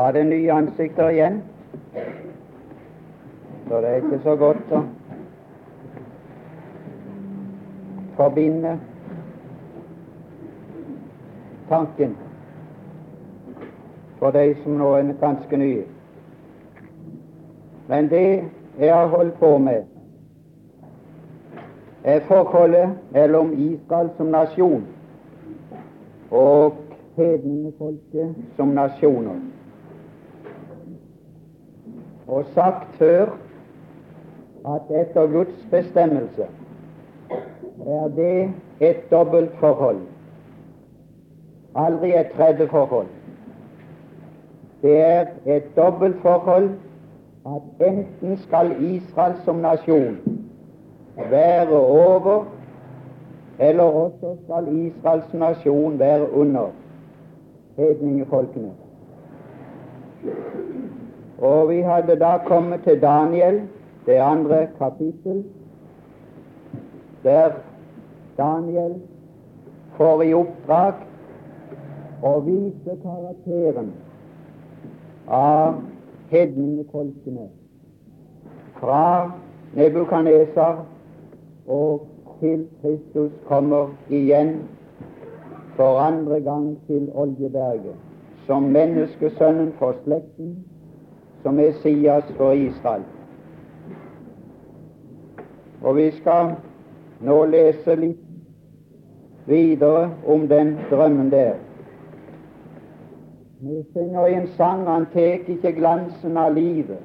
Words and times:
var 0.00 0.12
det 0.12 0.24
nye 0.24 0.52
ansikter 0.52 1.08
igjen. 1.08 1.42
Så 3.68 3.80
det 3.80 3.88
er 3.88 3.96
ikke 3.96 4.20
så 4.24 4.36
godt 4.36 4.72
å 4.72 4.80
forbinde 8.16 8.72
tanken 11.68 12.16
for 14.22 14.32
de 14.38 14.46
som 14.62 14.80
nå 14.80 14.88
er 15.02 15.12
ganske 15.20 15.60
nye. 15.60 15.84
Men 17.92 18.08
det 18.08 18.24
jeg 18.78 18.94
har 18.94 19.12
holdt 19.12 19.36
på 19.44 19.52
med, 19.58 19.84
er 22.04 22.24
forholdet 22.32 22.96
mellom 23.12 23.52
Israel 23.52 24.10
som 24.16 24.32
nasjon 24.32 24.84
og 26.30 26.84
hedningefolket 27.20 28.36
som 28.56 28.76
nasjoner. 28.80 29.40
Og 32.30 32.44
sagt 32.54 32.94
før 32.98 33.26
at 34.74 34.90
etter 35.00 35.26
Guds 35.26 35.66
bestemmelse 35.70 36.46
er 37.86 38.08
det 38.16 38.50
et 38.80 39.10
dobbeltforhold, 39.10 40.00
aldri 41.74 42.12
et 42.20 42.30
tredje 42.36 42.68
forhold. 42.68 43.06
Det 44.82 45.00
er 45.00 45.26
et 45.46 45.76
dobbeltforhold 45.76 46.70
at 47.46 47.86
enten 47.88 48.36
skal 48.38 48.72
Israel 48.80 49.34
som 49.44 49.56
nasjon 49.56 50.18
være 51.30 51.76
over, 51.76 52.44
eller 53.58 53.82
også 53.82 54.36
skal 54.44 54.76
Israels 54.76 55.34
nasjon 55.34 55.98
være 55.98 56.32
under 56.32 56.66
hedningefolkene. 57.76 58.70
Og 61.40 61.68
vi 61.68 61.80
hadde 61.80 62.18
da 62.20 62.36
kommet 62.46 62.82
til 62.84 63.00
Daniel, 63.00 63.62
det 64.06 64.18
andre 64.20 64.66
kapittel, 64.78 65.44
der 67.22 67.50
Daniel 68.38 68.94
får 69.96 70.22
i 70.22 70.34
oppdrag 70.34 71.00
å 72.24 72.32
vise 72.44 72.96
karakteren 73.02 73.92
av 75.28 75.80
hedningefolkene 76.30 77.48
fra 78.80 79.04
Nebukaneser 79.76 80.82
og 81.70 82.06
til 82.40 82.64
Kristus 82.80 83.32
kommer 83.48 83.92
igjen 84.08 84.54
for 85.76 86.00
andre 86.00 86.40
gang 86.40 86.72
til 86.88 87.10
Oljeberget, 87.14 87.96
som 88.46 88.72
menneskesønnen 88.72 89.72
for 89.78 89.94
slekten, 90.04 90.56
som 91.42 91.54
Messias 91.54 92.24
for 92.36 92.52
Israel. 92.52 93.02
Og 95.82 95.96
vi 95.96 96.10
skal 96.10 96.54
nå 97.20 97.44
lese 97.44 97.96
litt 97.96 98.26
videre 99.46 100.10
om 100.26 100.48
den 100.48 100.76
drømmen 100.90 101.30
der. 101.30 101.54
Vi 103.60 103.82
synger 103.92 104.26
i 104.26 104.34
en 104.34 104.46
sang 104.56 104.86
han 104.88 105.06
tek 105.12 105.48
ikke 105.48 105.72
glansen 105.76 106.36
av 106.36 106.54
livet, 106.54 107.00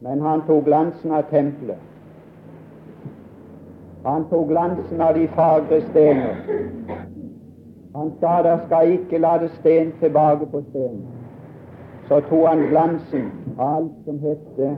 men 0.00 0.20
han 0.20 0.44
tok 0.46 0.64
glansen 0.64 1.12
av 1.12 1.26
tempelet. 1.30 1.80
Han 4.04 4.24
tok 4.28 4.48
glansen 4.48 5.00
av 5.00 5.14
de 5.16 5.28
fagre 5.32 5.80
stener. 5.90 6.40
Han 7.94 8.12
sa 8.20 8.42
der 8.42 8.64
skal 8.66 8.92
ikke 8.92 9.18
lade 9.18 9.48
sten 9.60 9.92
tilbake 10.00 10.46
på 10.52 10.60
sten. 10.70 11.13
Så 12.08 12.20
tok 12.28 12.46
han 12.46 12.66
glansen 12.68 13.30
av 13.58 13.76
alt 13.76 13.92
som 14.04 14.18
hette 14.20 14.76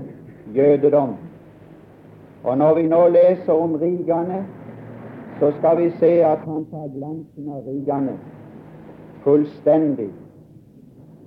jødedom. 0.54 1.16
Og 2.44 2.58
når 2.58 2.74
vi 2.74 2.86
nå 2.88 3.08
leser 3.08 3.52
om 3.52 3.74
rigene, 3.74 4.44
så 5.40 5.50
skal 5.58 5.76
vi 5.82 5.90
se 5.98 6.12
at 6.24 6.38
han 6.46 6.64
tar 6.70 6.88
glansen 6.94 7.50
av 7.50 7.66
rigene 7.66 8.18
fullstendig 9.26 10.10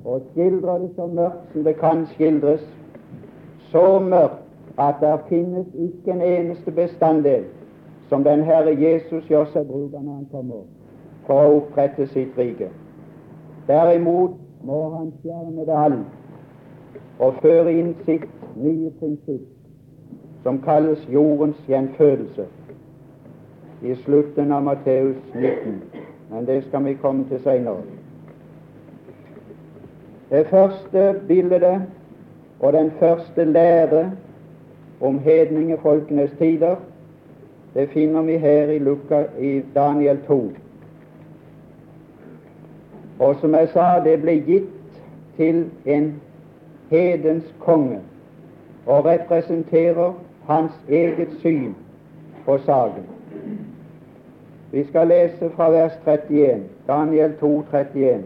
og 0.05 0.21
skildrer 0.31 0.77
det 0.79 0.89
så 0.95 1.07
mørkt 1.07 1.53
som 1.53 1.63
det 1.63 1.75
kan 1.77 2.05
skildres, 2.13 2.61
så 3.71 3.99
mørkt 3.99 4.45
at 4.79 5.01
det 5.01 5.15
finnes 5.27 5.67
ikke 5.75 6.11
en 6.11 6.21
eneste 6.21 6.71
bestanddel 6.71 7.43
som 8.09 8.23
den 8.23 8.43
Herre 8.47 8.71
Jesus 8.79 9.27
gjør 9.29 9.49
seg 9.51 9.67
bruk 9.67 9.93
av 9.93 10.03
når 10.05 10.13
han 10.13 10.27
kommer 10.31 10.63
for 11.27 11.43
å 11.43 11.57
opprette 11.57 12.07
sitt 12.13 12.37
rike. 12.39 12.71
Derimot 13.67 14.39
må 14.63 14.89
han 14.97 15.13
fjerne 15.21 15.73
alt 15.83 15.99
og 17.19 17.33
føre 17.41 17.73
inn 17.73 17.93
sitt 18.05 18.27
nye 18.55 18.91
prinsipp, 18.99 19.47
som 20.43 20.61
kalles 20.63 21.01
jordens 21.11 21.59
gjenfødelse, 21.67 22.45
i 23.81 23.95
slutten 24.05 24.51
av 24.51 24.63
Matteus 24.63 25.19
19. 25.35 25.81
Men 26.31 26.45
det 26.47 26.63
skal 26.67 26.85
vi 26.85 26.93
komme 27.01 27.25
til 27.29 27.39
senere. 27.43 27.83
Det 30.29 30.45
første 30.47 31.21
bildet 31.27 31.81
og 32.59 32.73
den 32.73 32.91
første 32.99 33.45
lære 33.45 34.11
om 35.01 35.19
hedningefolkenes 35.19 36.31
tider 36.39 36.75
det 37.73 37.89
finner 37.89 38.21
vi 38.21 38.37
her 38.37 38.69
i, 38.69 38.79
Luka, 38.79 39.23
i 39.39 39.61
Daniel 39.75 40.17
2. 40.27 40.51
Og 43.19 43.35
som 43.41 43.53
jeg 43.53 43.69
sa, 43.73 43.99
det 44.03 44.21
ble 44.21 44.37
gitt 44.47 44.69
til 45.37 45.65
en 45.85 46.13
hedens 46.89 47.53
konge 47.59 47.99
og 48.85 49.05
representerer 49.05 50.13
hans 50.47 50.71
eget 50.89 51.35
syn 51.41 51.75
på 52.45 52.57
saken. 52.57 53.05
Vi 54.71 54.83
skal 54.87 55.07
lese 55.07 55.49
fra 55.55 55.69
vers 55.69 55.93
31, 56.07 56.63
Daniel 56.87 57.33
2, 57.39 57.63
31. 57.73 58.23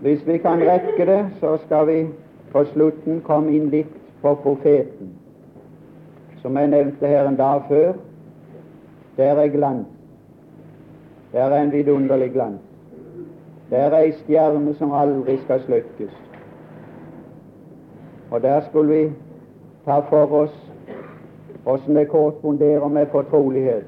Hvis 0.00 0.26
vi 0.26 0.38
kan 0.38 0.60
rekke 0.60 1.06
det, 1.06 1.26
så 1.40 1.56
skal 1.66 1.86
vi 1.86 2.06
på 2.52 2.64
slutten 2.64 3.20
komme 3.20 3.52
inn 3.52 3.70
litt 3.70 3.96
på 4.22 4.34
profeten 4.34 5.14
som 6.42 6.56
jeg 6.56 6.68
nevnte 6.68 7.06
her 7.06 7.28
en 7.28 7.36
dag 7.36 7.62
før, 7.68 7.92
der 9.16 9.40
er 9.40 9.48
glans. 9.48 9.99
Der 11.32 11.44
er 11.44 11.62
en 11.62 11.72
vidunderlig 11.72 12.32
glans. 12.32 12.60
Det 13.70 13.78
er 13.78 13.94
ei 13.94 14.12
stjerne 14.12 14.74
som 14.74 14.92
aldri 14.92 15.36
skal 15.44 15.60
slukkes. 15.60 16.16
Og 18.30 18.42
der 18.42 18.60
skulle 18.68 18.94
vi 18.94 19.12
ta 19.84 20.00
for 20.10 20.32
oss 20.42 20.56
åssen 21.66 21.96
det 21.96 22.08
korresponderer 22.08 22.88
med 22.88 23.06
fortrolighet. 23.06 23.84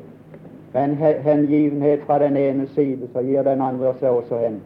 En 0.75 0.95
hengivenhet 0.97 2.01
fra 2.07 2.19
den 2.19 2.37
ene 2.37 2.67
side, 2.67 3.09
så 3.13 3.21
gir 3.21 3.43
den 3.43 3.61
andre 3.61 3.95
seg 3.99 4.11
også 4.11 4.39
hen. 4.39 4.61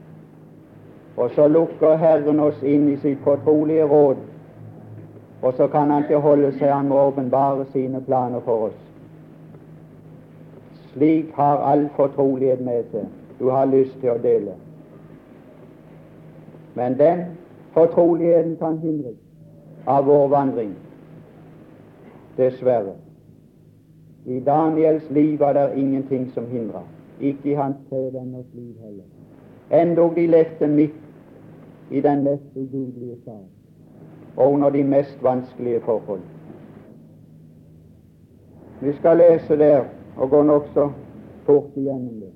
Og 1.17 1.31
så 1.31 1.49
lukker 1.49 1.97
Herren 1.97 2.41
oss 2.41 2.63
inn 2.63 2.89
i 2.89 2.97
sitt 2.97 3.19
fortrolige 3.25 3.85
råd 3.85 4.17
og 5.43 5.55
så 5.57 5.67
kan 5.67 5.91
han 5.91 6.03
ikke 6.03 6.19
holde 6.19 6.53
seg, 6.59 6.73
han 6.73 6.89
må 6.89 6.99
åpenbare 6.99 7.67
sine 7.73 8.01
planer 8.01 8.41
for 8.45 8.69
oss. 8.69 8.86
Slik 10.97 11.33
har 11.34 11.57
all 11.57 11.89
fortrolighet 11.97 12.61
med 12.65 12.84
seg 12.91 13.09
du 13.39 13.51
har 13.53 13.67
lyst 13.69 13.99
til 14.01 14.15
å 14.15 14.21
dele. 14.23 14.55
Men 16.75 16.95
den 16.97 17.25
fortroligheten 17.75 18.55
kan 18.57 18.79
hindres 18.81 19.19
av 19.87 20.07
vår 20.09 20.31
vandring, 20.33 20.71
dessverre. 22.39 22.95
I 24.25 24.41
Daniels 24.41 25.05
liv 25.11 25.37
var 25.41 25.53
det 25.53 25.67
ingenting 25.77 26.31
som 26.33 26.47
hindra, 26.49 26.81
ikke 27.21 27.51
i 27.53 27.59
hans 27.61 27.77
tre 27.91 28.01
venners 28.15 28.49
liv 28.55 28.73
heller. 28.81 29.05
Endog 29.83 30.17
de 30.17 30.25
levde 30.27 30.69
midt 30.69 30.97
i 31.91 32.01
den 32.01 32.25
mest 32.25 32.57
ugudelige 32.57 33.19
sal, 33.25 33.45
og 34.37 34.53
under 34.53 34.71
de 34.71 34.83
mest 34.84 35.22
vanskelige 35.22 35.81
forhold. 35.84 36.25
Vi 38.81 38.97
skal 38.97 39.16
lese 39.16 39.59
der 39.59 39.84
og 40.16 40.30
går 40.30 40.42
nokså 40.42 40.91
fort 41.45 41.77
igjennom 41.77 42.21
det. 42.21 42.33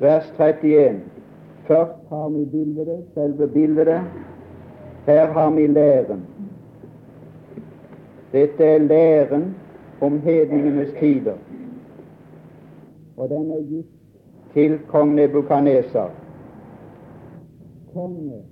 Vers 0.00 0.30
31. 0.38 1.00
Først 1.66 2.08
har 2.08 2.28
vi 2.28 2.44
bildet, 2.44 3.04
selve 3.14 3.48
bildet. 3.48 4.00
Her 5.06 5.26
har 5.26 5.50
vi 5.50 5.66
læren. 5.66 6.26
Dette 8.32 8.64
er 8.64 8.78
læren 8.78 9.56
om 10.00 10.20
hedningenes 10.20 10.88
tider. 11.00 11.34
Og 13.16 13.28
den 13.28 13.50
er 13.50 13.62
gitt 13.68 13.86
til 14.52 14.78
kong 14.88 15.14
Nebukaneser. 15.14 16.10
Konge 17.94 18.42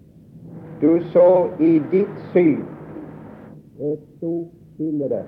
du 0.80 1.00
så 1.12 1.48
i 1.60 1.78
ditt 1.92 2.18
syn 2.32 2.64
et 3.80 4.00
stort 4.16 4.48
bilde. 4.78 5.22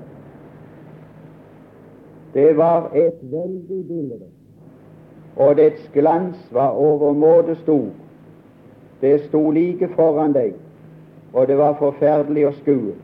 Det 2.34 2.56
var 2.56 2.90
et 2.94 3.18
veldig 3.22 3.86
bilde. 3.88 4.20
og 5.38 5.56
dets 5.56 5.90
glans 5.94 6.36
var 6.52 6.68
overmåte 6.68 7.54
stor. 7.54 7.84
Det 9.00 9.20
sto 9.20 9.50
like 9.50 9.88
foran 9.88 10.32
deg, 10.32 10.52
og 11.32 11.46
det 11.46 11.58
var 11.58 11.76
forferdelig 11.78 12.46
å 12.46 12.52
skue. 12.52 12.94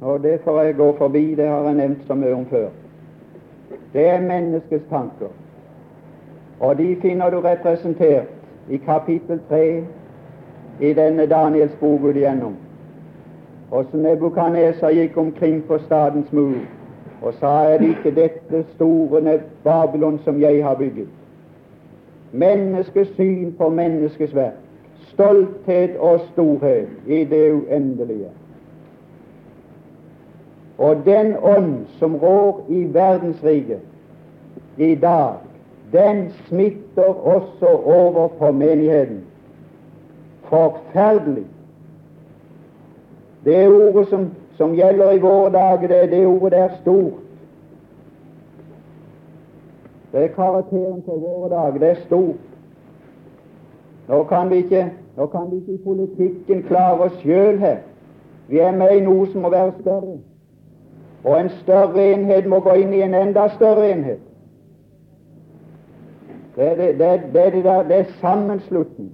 Og 0.00 0.22
Det 0.22 0.40
får 0.44 0.62
jeg 0.62 0.76
gå 0.76 0.92
forbi, 0.98 1.34
det 1.34 1.48
har 1.48 1.64
jeg 1.64 1.74
nevnt 1.74 2.06
så 2.06 2.14
mye 2.14 2.34
om 2.34 2.46
før. 2.46 2.68
Det 3.92 4.08
er 4.08 4.20
menneskets 4.20 4.84
tanker, 4.90 5.32
og 6.60 6.78
de 6.78 6.96
finner 6.96 7.30
du 7.30 7.40
representert 7.40 8.28
i 8.68 8.76
kapittel 8.76 9.40
3 9.48 9.84
i 10.80 10.92
denne 10.92 11.26
Daniels 11.26 11.72
bok 11.80 12.16
igjennom. 12.16 12.56
Og 13.70 13.84
så 13.90 13.96
Nebukadneser 13.96 14.90
gikk 14.90 15.16
omkring 15.16 15.62
på 15.66 15.78
stadens 15.78 16.32
mur 16.32 16.60
og 17.22 17.34
sa 17.34 17.46
er 17.46 17.78
det 17.78 17.88
ikke 17.88 18.14
dette 18.20 18.64
store 18.74 19.40
Babylon 19.64 20.20
som 20.24 20.40
jeg 20.40 20.64
har 20.64 20.74
bygget? 20.74 21.08
Menneskets 22.32 23.14
syn 23.14 23.52
på 23.58 23.68
menneskets 23.68 24.34
verk, 24.34 24.58
stolthet 25.12 25.96
og 25.96 26.20
storhet 26.32 26.88
i 27.06 27.24
det 27.24 27.52
uendelige. 27.52 28.28
Og 30.78 30.96
den 31.04 31.34
ånd 31.42 31.74
som 31.98 32.16
rår 32.16 32.66
i 32.68 32.84
verdensriket 32.94 33.80
i 34.78 34.94
dag, 34.94 35.34
den 35.92 36.30
smitter 36.48 37.26
også 37.26 37.66
over 37.84 38.28
på 38.28 38.52
menigheten. 38.52 39.20
Forferdelig. 40.42 41.44
Det 43.44 43.68
ordet 43.68 44.08
som 44.08 44.30
som 44.56 44.74
gjelder 44.74 45.12
i 45.12 45.18
våre 45.18 45.50
dager, 45.52 45.88
det, 45.88 46.10
det 46.10 46.26
ordet 46.26 46.58
er 46.58 46.68
stort. 46.80 47.22
Det 50.12 50.24
er 50.24 50.34
karakteren 50.34 51.02
for 51.04 51.18
våre 51.18 51.50
dager. 51.50 51.78
Det 51.78 51.90
er 51.90 52.02
stort. 52.06 52.48
Nå 54.08 54.24
kan 54.24 54.50
vi 54.50 54.56
ikke, 54.56 54.90
nå 55.16 55.26
kan 55.26 55.50
vi 55.50 55.56
ikke 55.56 55.72
i 55.72 55.84
politikken 55.84 56.62
klare 56.62 57.06
oss 57.06 57.16
sjøl 57.22 57.58
her. 57.58 57.78
Vi 58.48 58.58
er 58.58 58.74
med 58.76 58.96
i 58.96 59.00
noe 59.00 59.26
som 59.32 59.40
må 59.46 59.50
være 59.50 59.72
større. 59.80 60.18
Og 61.24 61.40
en 61.40 61.50
større 61.62 62.12
enhet 62.12 62.46
må 62.50 62.60
gå 62.60 62.74
inn 62.82 62.92
i 62.92 63.00
en 63.00 63.14
enda 63.14 63.46
større 63.54 63.88
enhet. 63.92 64.20
Det, 66.56 66.76
det, 66.78 66.88
det, 66.98 67.10
det, 67.32 67.44
det, 67.54 67.76
det 67.88 67.98
er 67.98 68.12
sammenslutning. 68.20 69.12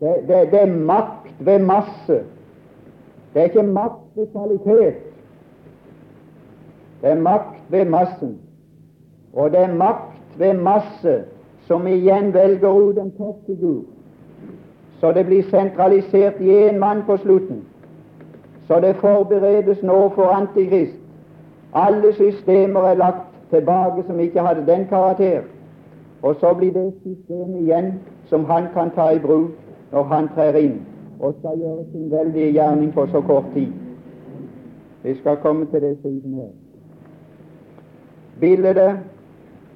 Det 0.00 0.60
er 0.60 0.66
makt 0.66 1.34
ved 1.38 1.58
masse. 1.58 2.22
Det 3.34 3.40
er 3.40 3.44
ikke 3.44 3.62
makt 3.62 4.16
ved 4.16 4.26
kvalitet. 4.26 4.94
Det 7.02 7.10
er 7.10 7.20
makt 7.20 7.62
ved 7.68 7.84
massen. 7.84 8.38
Og 9.32 9.50
det 9.50 9.60
er 9.60 9.74
makt 9.74 10.38
ved 10.38 10.52
masse 10.54 11.24
som 11.66 11.86
igjen 11.86 12.34
velger 12.34 12.68
ut 12.68 12.98
en 12.98 13.12
toppfigur. 13.18 13.82
Så 15.00 15.12
det 15.12 15.26
blir 15.26 15.42
sentralisert 15.42 16.40
i 16.40 16.68
én 16.68 16.78
mann 16.78 17.02
på 17.06 17.16
slutten. 17.16 17.64
Så 18.66 18.80
det 18.80 18.96
forberedes 18.96 19.82
nå 19.82 20.08
for 20.08 20.24
Antikrist. 20.24 20.98
Alle 21.74 22.12
systemer 22.12 22.80
er 22.80 22.94
lagt 22.94 23.26
tilbake 23.50 24.04
som 24.06 24.20
ikke 24.20 24.40
hadde 24.40 24.72
den 24.72 24.86
karakter. 24.88 25.40
Og 26.22 26.36
så 26.40 26.54
blir 26.54 26.72
det 26.72 26.94
systemet 27.02 27.60
igjen 27.60 27.92
som 28.26 28.44
han 28.44 28.66
kan 28.74 28.90
ta 28.90 29.10
i 29.10 29.18
bruk 29.18 29.50
når 29.92 30.02
han 30.02 30.28
trer 30.34 30.54
inn 30.56 30.91
og 31.22 31.34
skal 31.38 31.58
gjøre 31.58 31.84
sin 31.92 32.10
veldige 32.10 32.52
gjerning 32.52 32.92
på 32.94 33.06
så 33.06 33.20
kort 33.20 33.44
tid. 33.54 33.72
Vi 35.02 35.14
skal 35.14 35.36
komme 35.36 35.66
til 35.66 35.82
det 35.82 35.98
siden 36.02 36.34
her. 36.34 36.48
Bildet, 38.40 38.98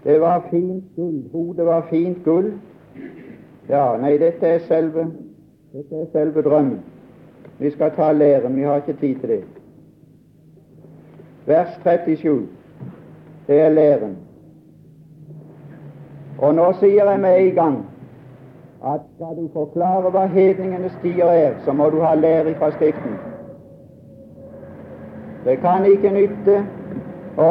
det 0.05 0.21
var 0.21 0.47
fint 0.51 0.85
gull. 0.97 1.23
Hodet 1.33 1.67
var 1.67 1.87
fint 1.91 2.25
gull. 2.25 2.53
Ja, 3.69 3.97
nei, 4.01 4.19
dette 4.19 4.47
er 4.47 4.59
selve, 4.59 5.07
dette 5.73 6.03
er 6.03 6.07
selve 6.13 6.43
drømmen. 6.43 6.81
Vi 7.59 7.71
skal 7.71 7.91
ta 7.97 8.13
læren, 8.13 8.57
vi 8.57 8.63
har 8.63 8.77
ikke 8.77 9.01
tid 9.01 9.15
til 9.21 9.29
det. 9.29 9.45
Vers 11.47 11.69
37, 11.83 12.47
det 13.47 13.61
er 13.61 13.69
læren. 13.69 14.17
Og 16.39 16.55
nå 16.55 16.73
sier 16.81 17.11
jeg 17.11 17.21
med 17.21 17.39
en 17.41 17.55
gang 17.55 17.85
at 18.95 19.01
skal 19.15 19.37
du 19.37 19.49
forklare 19.53 20.11
hva 20.11 20.27
hedningenes 20.27 20.99
tider 21.03 21.31
er, 21.31 21.55
så 21.65 21.73
må 21.73 21.89
du 21.91 22.01
ha 22.01 22.15
lære 22.15 22.55
fra 22.55 22.71
Skriften. 22.71 23.17
Det 25.45 25.59
kan 25.63 25.87
ikke 25.87 26.11
nytte 26.11 26.59
å, 27.39 27.51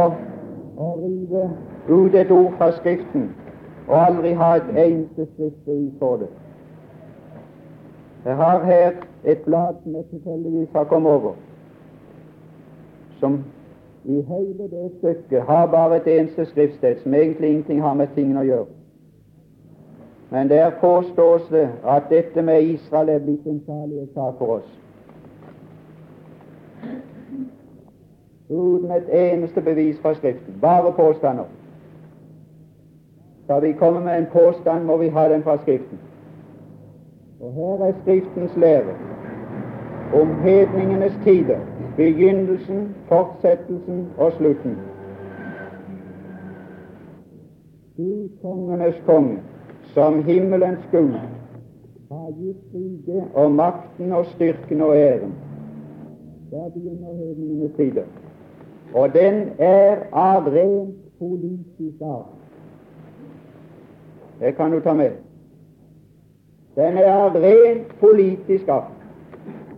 å 0.77 0.87
rive 1.01 1.43
ut 1.89 2.15
et 2.15 2.31
ord 2.31 2.53
fra 2.59 2.71
Skriften 2.79 3.29
og 3.87 3.97
aldri 4.01 4.33
ha 4.33 4.55
et 4.57 4.69
eneste 4.85 5.27
skriftbevis 5.33 5.99
for 5.99 6.23
det. 6.23 6.29
Jeg 8.25 8.35
har 8.35 8.63
her 8.65 8.91
et 9.23 9.43
blad 9.45 9.75
som 9.83 9.95
jeg 9.95 10.05
tilfeldigvis 10.11 10.71
har 10.75 10.87
kommet 10.89 11.11
over, 11.11 11.35
som 13.19 13.43
i 14.05 14.21
hele 14.31 14.69
det 14.71 14.87
stykket 14.97 15.41
har 15.41 15.67
bare 15.67 15.99
et 16.01 16.07
eneste 16.19 16.45
skriftsted 16.45 17.03
som 17.03 17.13
egentlig 17.13 17.49
ingenting 17.49 17.81
har 17.81 17.93
med 17.93 18.07
tingene 18.15 18.41
å 18.41 18.49
gjøre. 18.49 18.74
Men 20.29 20.49
der 20.49 20.71
påstås 20.81 21.47
det 21.51 21.69
at 21.87 22.03
dette 22.09 22.41
med 22.41 22.63
Israel 22.63 23.09
er 23.09 23.19
blitt 23.19 23.45
en 23.45 23.61
salighetssak 23.65 24.33
for 24.37 24.45
oss. 24.45 24.81
uten 28.49 28.91
et 28.91 29.33
eneste 29.33 29.61
bevis 29.61 29.99
fra 30.01 30.13
Skriften. 30.13 30.53
Bare 30.61 30.93
påstander. 30.93 31.43
Skal 33.43 33.61
vi 33.61 33.71
komme 33.71 33.99
med 33.99 34.17
en 34.17 34.27
påstand, 34.31 34.83
må 34.83 34.97
vi 34.97 35.07
ha 35.07 35.29
den 35.29 35.43
fra 35.43 35.57
Skriften. 35.57 35.99
Og 37.41 37.53
her 37.53 37.85
er 37.85 37.93
Skriftens 38.01 38.57
lære 38.57 38.93
om 40.13 40.35
hedningenes 40.41 41.13
tider, 41.23 41.59
begynnelsen, 41.97 42.95
fortsettelsen 43.07 44.07
og 44.17 44.31
slutten. 44.31 44.77
Du 47.97 48.29
kongenes 48.41 48.95
konge, 49.05 49.39
som 49.95 50.23
himmelens 50.23 50.79
Gud, 50.91 51.13
har 52.11 52.31
gitt 52.39 52.73
riket 52.73 53.23
og 53.33 53.51
makten 53.51 54.11
og 54.11 54.25
styrken 54.25 54.81
og 54.81 54.95
æren. 54.97 55.33
Der 56.51 56.69
begynner 56.69 57.13
hedningenes 57.13 57.71
side. 57.75 58.03
Og 58.93 59.13
den 59.13 59.49
er 59.59 59.95
av 60.11 60.49
rent 60.51 60.95
politisk 61.19 62.01
art. 62.01 62.35
Det 64.39 64.55
kan 64.55 64.71
du 64.71 64.79
ta 64.79 64.93
med. 64.93 65.11
Den 66.75 66.97
er 66.97 67.13
av 67.13 67.39
rent 67.39 67.95
politisk 67.99 68.67
art. 68.67 68.91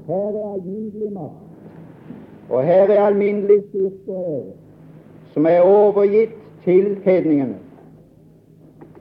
Her 0.07 0.33
er 0.41 0.53
alminnelig 0.53 1.13
makt, 1.13 1.45
og 2.49 2.63
her 2.63 2.89
er 2.89 3.05
alminnelig 3.05 3.61
styrke 3.69 4.11
og 4.11 4.33
ære, 4.33 4.51
som 5.33 5.45
er 5.45 5.61
overgitt 5.61 6.37
til 6.63 6.97
hedningene. 7.05 7.66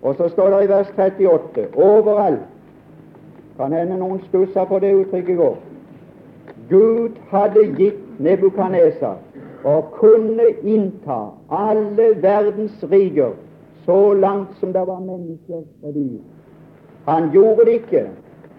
Og 0.03 0.15
så 0.15 0.29
står 0.29 0.50
det 0.50 0.65
i 0.65 0.69
vers 0.69 0.93
38 0.99 1.67
overalt 1.75 2.45
Kan 3.57 3.73
hende 3.73 3.97
noen 3.97 4.21
stussa 4.29 4.65
på 4.69 4.79
det 4.79 4.93
uttrykket 4.95 5.37
går. 5.37 5.55
Gud 6.69 7.17
hadde 7.31 7.62
gitt 7.79 8.21
Nebukadnesar 8.21 9.17
og 9.65 9.91
kunne 9.97 10.45
innta 10.62 11.19
alle 11.50 12.11
verdens 12.23 12.85
riker 12.91 13.33
så 13.85 14.12
langt 14.12 14.59
som 14.61 14.73
det 14.73 14.87
var 14.87 15.00
mennesker 15.00 15.62
og 15.83 15.95
dyr. 15.95 16.21
Han 17.07 17.31
gjorde 17.33 17.65
det 17.65 17.73
ikke 17.73 18.07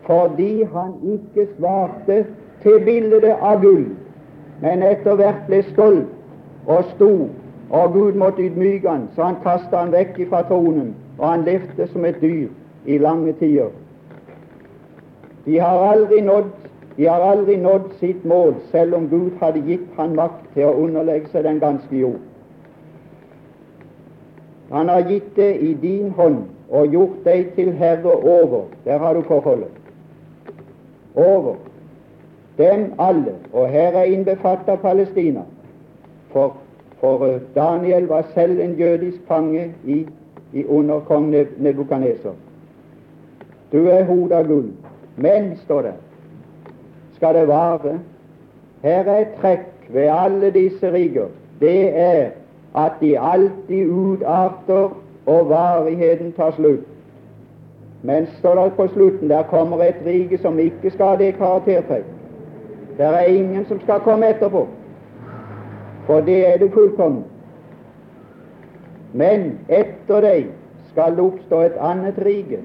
fordi 0.05 0.63
han 0.63 0.93
ikke 1.03 1.47
svarte 1.57 2.25
til 2.61 2.79
bildet 2.85 3.23
av 3.23 3.61
gull, 3.61 3.89
men 4.61 4.83
etter 4.83 5.19
hvert 5.19 5.43
ble 5.47 5.59
stolt 5.73 6.67
og 6.67 6.85
stor, 6.95 7.27
og 7.69 7.93
Gud 7.93 8.15
måtte 8.15 8.45
ydmyke 8.45 8.89
han, 8.89 9.09
så 9.15 9.27
han 9.27 9.41
kastet 9.43 9.75
han 9.75 9.91
vekk 9.91 10.21
fra 10.29 10.41
tronen, 10.47 10.93
og 11.17 11.29
han 11.29 11.43
levde 11.43 11.87
som 11.91 12.05
et 12.05 12.21
dyr 12.21 12.47
i 12.85 12.97
lange 12.97 13.33
tider. 13.33 13.69
De 15.45 15.59
har 15.59 15.91
aldri 15.91 16.21
nådd 16.21 16.51
de 16.97 17.05
har 17.05 17.21
aldri 17.21 17.55
nådd 17.61 17.91
sitt 17.99 18.23
mål, 18.25 18.55
selv 18.71 18.95
om 18.97 19.03
Gud 19.09 19.35
hadde 19.39 19.61
gitt 19.67 19.89
han 19.97 20.15
makt 20.17 20.47
til 20.55 20.65
å 20.65 20.79
underlegge 20.81 21.29
seg 21.29 21.43
den 21.45 21.59
ganske 21.61 21.93
jord. 21.93 22.23
Han 24.71 24.89
har 24.89 25.05
gitt 25.05 25.35
det 25.35 25.51
i 25.61 25.75
din 25.77 26.09
hånd 26.17 26.47
og 26.73 26.89
gjort 26.91 27.19
deg 27.25 27.53
til 27.55 27.69
herre 27.77 28.15
over. 28.17 28.65
Der 28.85 28.97
har 28.97 29.13
du 29.13 29.21
forholdet. 29.29 29.69
Over 31.15 31.55
dem 32.57 32.93
alle. 32.99 33.37
Og 33.53 33.69
her 33.69 33.93
er 33.93 34.09
innbefatta 34.11 34.75
Palestina. 34.75 35.45
For, 36.33 36.57
for, 36.99 37.39
Daniel 37.55 38.07
var 38.09 38.25
selv 38.33 38.59
en 38.59 38.75
jødisk 38.79 39.17
fange 39.27 39.71
i, 39.85 40.07
i 40.53 40.65
under 40.65 40.99
kong 40.99 41.35
Nebukaneser. 41.57 42.33
Du 43.71 43.87
er 43.87 44.03
hodet 44.03 44.31
av 44.31 44.47
gull. 44.47 44.71
Men, 45.15 45.57
står 45.63 45.81
det, 45.81 45.93
skal 47.15 47.35
det 47.35 47.47
vare. 47.47 47.99
Her 48.83 49.09
er 49.09 49.21
et 49.21 49.33
trekk 49.41 49.89
ved 49.89 50.11
alle 50.13 50.51
disse 50.53 50.91
riker. 50.93 51.31
Det 51.59 51.97
er 51.99 52.29
at 52.77 52.99
de 53.01 53.19
alltid 53.19 53.89
utarter 53.89 54.93
og 55.25 55.49
varigheten 55.49 56.31
tar 56.31 56.51
slutt. 56.51 56.85
Men 58.01 58.27
står 58.39 58.63
det 58.63 58.73
på 58.73 58.87
slutten 58.87 59.29
der 59.29 59.43
kommer 59.43 59.83
et 59.83 60.01
rike 60.05 60.37
som 60.37 60.59
ikke 60.59 60.89
skal 60.89 61.05
ha 61.05 61.15
det 61.15 61.35
karaktertrekk. 61.35 62.05
Der 62.97 63.07
er 63.07 63.25
ingen 63.25 63.65
som 63.65 63.81
skal 63.81 63.99
komme 63.99 64.29
etterpå, 64.29 64.67
for 66.05 66.21
det 66.21 66.53
er 66.53 66.57
det 66.57 66.71
fullkomne. 66.73 67.23
Men 69.17 69.55
etter 69.73 70.21
deg 70.21 70.51
skal 70.91 71.15
det 71.17 71.23
oppstå 71.23 71.61
et 71.65 71.77
annet 71.81 72.19
rike. 72.21 72.59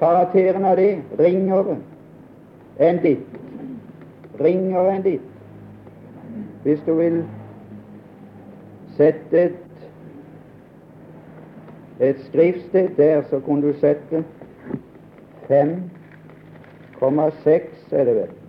Karakteren 0.00 0.64
av 0.66 0.76
det 0.80 0.96
ringere 1.20 1.76
enn 2.82 2.98
ditt. 3.04 3.28
Ringere 4.42 4.96
enn 4.96 5.04
ditt. 5.06 5.28
Hvis 6.64 6.80
du 6.86 6.92
vil 6.98 7.18
sette 8.96 9.36
et, 9.46 9.58
et 12.02 12.18
skriftsted 12.26 12.88
der, 12.98 13.22
så 13.30 13.36
kunne 13.46 13.62
du 13.68 13.72
sette 13.78 14.24
5,6 15.48 17.92
er 17.92 18.04
det 18.04 18.14
vel. 18.22 18.41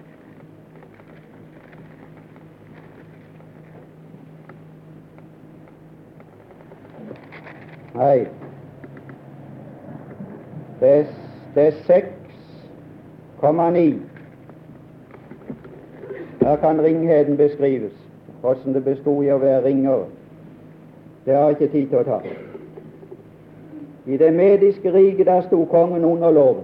Nei, 7.93 8.27
det 10.79 10.99
er, 10.99 11.03
det 11.55 11.67
er 11.67 11.71
6,9. 11.71 13.93
Der 16.39 16.55
kan 16.55 16.83
ringheten 16.83 17.37
beskrives, 17.37 17.91
hvordan 18.41 18.73
det 18.73 18.83
bestod 18.83 19.23
i 19.23 19.31
å 19.31 19.37
være 19.37 19.63
ringere. 19.63 20.05
Det 21.25 21.35
har 21.35 21.41
jeg 21.41 21.61
ikke 21.61 21.71
tid 21.71 21.87
til 21.87 21.97
å 22.01 22.03
ta. 22.03 22.19
I 24.05 24.17
det 24.17 24.33
mediske 24.35 24.91
riket 24.91 25.29
der 25.29 25.41
sto 25.47 25.63
kongen 25.71 26.03
under 26.03 26.31
loven. 26.31 26.63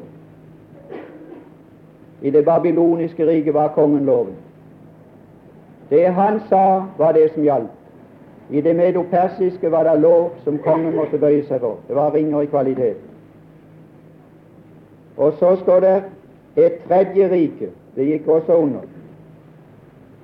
I 2.22 2.32
det 2.36 2.46
babyloniske 2.46 3.28
riket 3.28 3.54
var 3.54 3.72
kongen 3.78 4.06
loven. 4.06 4.34
Det 5.90 6.08
han 6.08 6.42
sa, 6.50 6.84
var 6.98 7.12
det 7.12 7.34
som 7.34 7.44
gjaldt. 7.44 7.79
I 8.50 8.62
det 8.62 8.76
medopersiske 8.76 9.72
var 9.72 9.84
det 9.84 10.02
lov 10.02 10.30
som 10.44 10.58
kongen 10.58 10.96
måtte 10.96 11.18
bøye 11.18 11.44
seg 11.46 11.62
for. 11.62 11.78
Det 11.88 11.96
var 11.96 12.14
ringer 12.14 12.42
i 12.42 12.50
kvalitet. 12.50 12.98
Og 15.18 15.34
så 15.40 15.56
står 15.56 15.80
det 15.80 15.98
et 16.56 16.80
tredje 16.88 17.30
rike. 17.30 17.70
Det 17.96 18.08
gikk 18.08 18.28
også 18.28 18.54
under. 18.54 18.88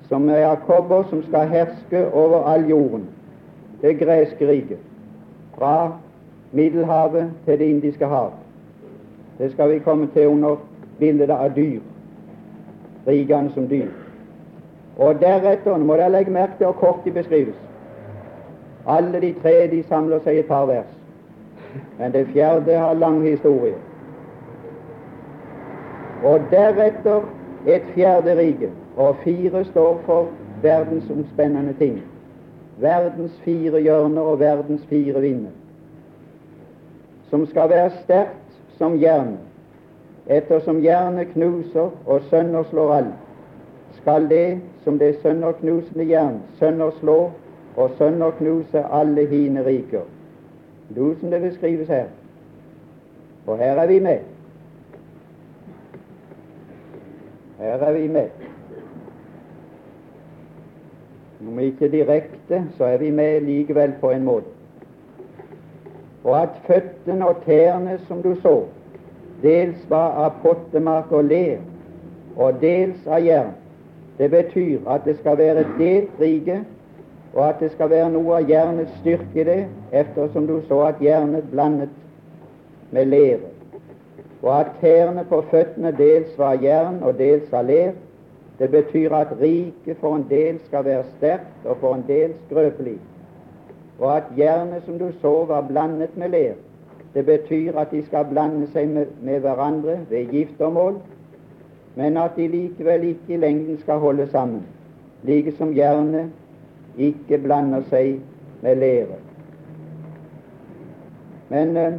Som 0.08 0.28
er 0.28 0.54
kobber 0.66 1.04
som 1.10 1.22
skal 1.22 1.48
herske 1.48 2.06
over 2.12 2.42
all 2.44 2.68
jorden. 2.70 3.06
Det 3.82 3.98
greske 3.98 4.48
riket. 4.48 4.78
Fra 5.58 5.92
Middelhavet 6.52 7.30
til 7.44 7.58
Det 7.58 7.64
indiske 7.64 8.06
hav. 8.06 8.32
Det 9.38 9.52
skal 9.52 9.70
vi 9.70 9.78
komme 9.78 10.08
til 10.14 10.28
under 10.28 10.56
bildet 10.98 11.30
av 11.30 11.50
dyr. 11.56 11.80
Rikene 13.06 13.50
som 13.54 13.68
dyr. 13.68 13.88
Og 14.96 15.20
deretter, 15.20 15.76
nå 15.76 15.84
må 15.84 15.96
dere 15.96 16.10
legge 16.10 16.32
merke 16.32 16.56
til 16.58 16.66
hvor 16.66 16.72
kort 16.80 17.04
de 17.04 17.10
beskrives. 17.10 17.65
Alle 18.86 19.20
de 19.20 19.32
tre 19.42 19.66
de 19.70 19.82
samler 19.88 20.22
seg 20.22 20.36
i 20.38 20.38
et 20.44 20.48
par 20.48 20.66
vers. 20.66 20.90
Men 21.98 22.12
det 22.12 22.26
fjerde 22.32 22.78
har 22.78 22.94
lang 22.94 23.22
historie. 23.26 23.74
Og 26.24 26.40
deretter 26.50 27.26
et 27.66 27.82
fjerde 27.94 28.36
rike. 28.38 28.70
Og 28.96 29.16
fire 29.24 29.64
står 29.64 30.00
for 30.06 30.28
verdensomspennende 30.62 31.74
ting. 31.78 32.02
Verdens 32.80 33.40
fire 33.44 33.80
hjørner 33.80 34.22
og 34.22 34.40
verdens 34.40 34.86
fire 34.86 35.20
vinder. 35.20 35.50
Som 37.30 37.46
skal 37.46 37.70
være 37.70 37.90
sterkt 38.04 38.58
som 38.78 38.96
jern. 39.02 39.36
Ettersom 40.26 40.84
jernet 40.84 41.28
knuser 41.32 41.90
og 42.06 42.20
sønderslår 42.30 42.92
alt, 42.94 43.14
skal 44.00 44.30
det 44.30 44.60
som 44.84 44.98
det 44.98 45.16
sønderknusende 45.22 46.04
jern 46.04 46.40
sønderslå 46.58 47.30
og 47.76 47.90
sønderknuse 47.98 48.84
alle 48.92 49.26
hine 49.26 49.66
riker. 49.66 50.00
Som 50.94 51.30
det 51.30 51.40
beskrives 51.40 51.88
her. 51.88 52.04
Og 53.46 53.58
her 53.58 53.72
er 53.72 53.86
vi 53.86 53.98
med. 53.98 54.18
Her 57.58 57.72
er 57.72 57.92
vi 57.92 58.08
med. 58.08 58.28
Om 61.48 61.58
ikke 61.58 61.90
direkte, 61.90 62.64
så 62.76 62.84
er 62.84 62.96
vi 62.96 63.10
med 63.10 63.40
likevel 63.40 63.92
på 64.00 64.10
en 64.10 64.24
måte. 64.24 64.46
Og 66.24 66.42
at 66.42 66.48
føttene 66.66 67.28
og 67.28 67.36
tærne, 67.44 67.98
som 68.08 68.22
du 68.22 68.34
så, 68.42 68.64
dels 69.42 69.90
var 69.90 70.16
av 70.24 70.40
pottemark 70.42 71.12
og 71.12 71.24
ler, 71.24 71.58
og 72.36 72.60
dels 72.60 73.06
av 73.06 73.22
jern. 73.24 73.52
Det 74.18 74.30
betyr 74.30 74.88
at 74.90 75.04
det 75.04 75.18
skal 75.18 75.38
være 75.38 75.66
delt 75.78 76.20
rike, 76.20 76.64
og 77.36 77.44
at 77.48 77.60
det 77.60 77.70
skal 77.74 77.92
være 77.92 78.08
noe 78.16 78.40
av 78.40 78.48
jernets 78.48 78.96
styrke 79.02 79.42
i 79.42 79.44
det, 79.44 79.60
ettersom 79.92 80.48
du 80.48 80.56
så 80.68 80.80
at 80.88 81.04
jernet 81.04 81.52
blandet 81.52 81.92
med 82.90 83.12
lere 83.12 83.52
og 84.46 84.60
at 84.60 84.66
tærne 84.80 85.24
på 85.28 85.40
føttene 85.50 85.90
dels 85.98 86.38
var 86.38 86.58
jern 86.62 87.00
og 87.02 87.18
dels 87.18 87.52
av 87.52 87.66
ler. 87.66 87.96
Det 88.58 88.70
betyr 88.70 89.12
at 89.12 89.34
riket 89.40 89.98
for 90.00 90.16
en 90.16 90.26
del 90.30 90.60
skal 90.68 90.84
være 90.84 91.04
sterkt 91.16 91.66
og 91.66 91.76
for 91.80 91.94
en 91.94 92.04
del 92.06 92.34
skrøpelig. 92.46 92.98
Og 93.98 94.16
at 94.16 94.30
jernet 94.38 94.84
som 94.84 94.98
du 94.98 95.08
så, 95.20 95.44
var 95.44 95.66
blandet 95.68 96.16
med 96.16 96.28
ler. 96.28 96.54
Det 97.14 97.26
betyr 97.26 97.78
at 97.78 97.90
de 97.90 98.04
skal 98.06 98.28
blande 98.30 98.68
seg 98.72 98.88
med, 98.88 99.12
med 99.22 99.40
hverandre 99.40 99.98
ved 100.10 100.26
giftermål, 100.30 100.98
men 101.96 102.16
at 102.16 102.36
de 102.36 102.48
likevel 102.48 103.04
ikke 103.08 103.34
i 103.34 103.40
lengden 103.40 103.78
skal 103.80 103.98
holde 103.98 104.28
sammen, 104.30 104.62
like 105.24 105.52
som 105.56 105.72
jernet 105.76 106.30
ikke 106.96 107.38
blander 107.38 107.82
seg 107.90 108.20
med 108.62 108.76
lære. 108.76 109.18
Men 111.48 111.76
eh, 111.76 111.92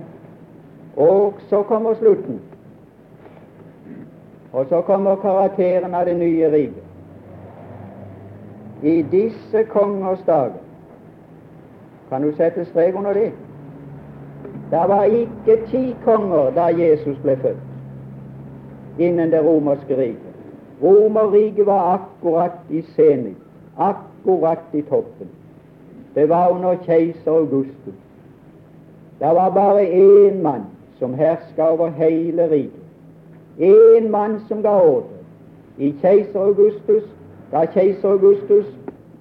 og 0.98 1.34
så 1.50 1.64
kommer 1.64 1.94
slutten. 1.94 2.42
Og 4.54 4.66
så 4.70 4.82
kommer 4.82 5.16
karakteren 5.16 5.96
av 5.96 6.06
det 6.06 6.18
nye 6.18 6.52
riket. 6.52 6.84
I 8.84 9.02
disse 9.12 9.64
kongers 9.64 10.22
dager 10.26 10.62
Kan 12.10 12.22
du 12.22 12.32
sette 12.36 12.66
strek 12.66 12.96
under 12.96 13.14
det? 13.14 13.32
Det 14.72 14.84
var 14.88 15.04
ikke 15.04 15.58
ti 15.68 15.96
konger 16.06 16.52
da 16.56 16.68
Jesus 16.72 17.18
ble 17.24 17.36
født 17.42 19.00
innen 19.00 19.32
det 19.32 19.42
romerske 19.46 19.98
riket. 19.98 20.34
Romerriket 20.84 21.66
var 21.66 21.94
akkurat 21.94 22.52
i 22.70 22.82
scenen, 22.82 23.36
akkurat 23.78 24.17
i 24.74 24.82
toppen. 24.82 25.30
Det 26.16 26.30
var 26.30 26.50
under 26.50 26.76
keiser 26.86 27.32
Augustus. 27.32 27.96
Det 29.20 29.28
var 29.28 29.50
bare 29.50 29.86
én 29.86 30.42
mann 30.42 30.66
som 31.00 31.14
herska 31.14 31.70
over 31.70 31.90
hele 31.90 32.50
riket. 32.50 32.84
En 33.60 34.12
mann 34.12 34.40
som 34.48 34.62
ga 34.62 34.82
ordre 34.82 35.18
i 35.78 35.96
keiser 36.02 36.40
Augustus, 36.40 37.04
da 37.52 37.66
keiser 37.66 38.10
Augustus 38.10 38.66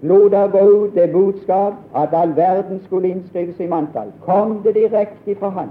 lot 0.03 0.33
det 0.33 0.53
gå 0.53 0.91
budskap 1.13 1.73
at 1.95 2.09
all 2.13 2.37
verden 2.37 2.81
skulle 2.85 3.09
innskrives 3.09 3.61
i 3.61 3.67
manntall, 3.67 4.13
kom 4.21 4.61
det 4.65 4.75
direkte 4.75 5.35
fra 5.35 5.49
han. 5.49 5.71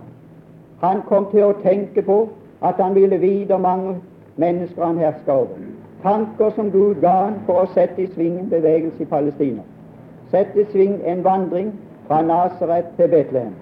Han 0.82 1.02
kom 1.08 1.28
til 1.32 1.44
å 1.44 1.54
tenke 1.64 2.02
på 2.02 2.30
at 2.62 2.76
han 2.76 2.96
ville 2.96 3.18
vite 3.18 3.58
mange 3.58 3.96
mennesker 4.36 4.84
han 4.86 4.98
herska 4.98 5.34
over. 5.34 5.75
Tanker 6.06 6.52
som 6.54 6.72
Gud 6.72 7.00
ga 7.02 7.12
han 7.24 7.38
for 7.48 7.64
å 7.64 7.70
sette 7.74 8.04
i 8.04 8.12
sving 8.14 8.36
en 8.38 8.50
bevegelse 8.50 9.02
i 9.02 9.10
Palestina. 9.10 9.64
Sette 10.30 10.62
i 10.62 10.66
sving 10.70 11.00
en 11.02 11.24
vandring 11.26 11.72
fra 12.06 12.20
Nasaret 12.22 12.92
til 12.98 13.10
Betlehem 13.10 13.56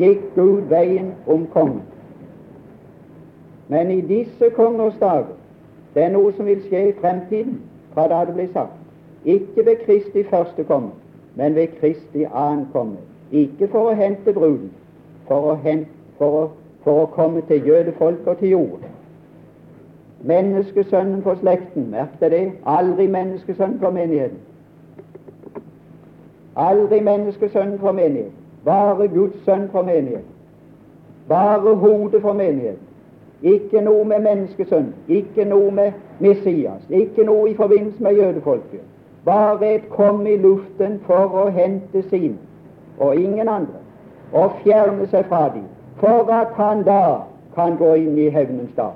gikk 0.00 0.22
Gud 0.34 0.70
veien 0.70 1.10
om 1.28 1.44
kongen. 1.52 1.82
Men 3.68 3.90
i 3.92 4.00
disse 4.00 4.48
kongers 4.56 4.96
dager 5.02 5.34
det 5.94 6.06
er 6.06 6.14
noe 6.14 6.32
som 6.32 6.48
vil 6.48 6.62
skje 6.64 6.80
i 6.88 6.94
fremtiden, 7.00 7.58
fra 7.92 8.06
da 8.08 8.22
det 8.24 8.38
blir 8.38 8.48
sagt. 8.54 8.78
Ikke 9.24 9.66
ved 9.66 9.82
Kristi 9.84 10.22
første 10.30 10.64
komme, 10.64 10.94
men 11.36 11.54
ved 11.54 11.74
Kristi 11.80 12.24
annen 12.24 12.68
komme. 12.72 13.02
Ikke 13.30 13.68
for 13.68 13.90
å 13.90 13.98
hente 13.98 14.32
bruden, 14.32 14.70
for 15.28 15.52
å, 15.52 15.58
hente, 15.66 15.90
for 16.18 16.38
å, 16.38 16.46
for 16.86 17.02
å 17.02 17.10
komme 17.12 17.44
til 17.50 17.68
jødefolk 17.68 18.24
og 18.26 18.38
til 18.40 18.56
jorden. 18.56 18.96
Menneskesønnen 20.20 21.22
for 21.22 21.34
slekten, 21.40 21.90
merk 21.90 22.20
det, 22.20 22.52
aldri 22.66 23.06
menneskesønnen 23.06 23.78
for 23.80 23.90
menigheten. 23.90 24.38
Aldri 26.56 27.00
menneskesønnen 27.00 27.78
for 27.78 27.92
menigheten. 27.92 28.32
Bare 28.64 29.08
Guds 29.08 29.44
sønn 29.44 29.68
for 29.72 29.82
menigheten. 29.82 30.28
Bare 31.28 31.74
hodet 31.74 32.22
for 32.22 32.32
menigheten. 32.32 32.86
Ikke 33.42 33.80
noe 33.80 34.04
med 34.04 34.20
menneskesønn, 34.20 34.94
ikke 35.08 35.44
noe 35.44 35.70
med 35.70 35.92
Messias, 36.18 36.82
ikke 36.90 37.24
noe 37.24 37.50
i 37.50 37.54
forbindelse 37.54 38.02
med 38.02 38.14
jødefolket. 38.14 38.80
Bare 39.24 39.74
et 39.74 39.88
kom 39.88 40.26
i 40.26 40.36
luften 40.36 41.00
for 41.06 41.32
å 41.44 41.48
hente 41.48 42.02
sin, 42.10 42.38
og 42.98 43.16
ingen 43.16 43.48
andre. 43.48 43.80
og 44.32 44.52
fjerne 44.62 45.06
seg 45.10 45.24
fra 45.26 45.48
dem, 45.54 45.64
for 45.98 46.30
at 46.32 46.52
han 46.54 46.84
da 46.86 47.26
kan 47.54 47.76
gå 47.76 47.94
inn 47.98 48.18
i 48.18 48.28
hevnens 48.30 48.74
dag. 48.76 48.94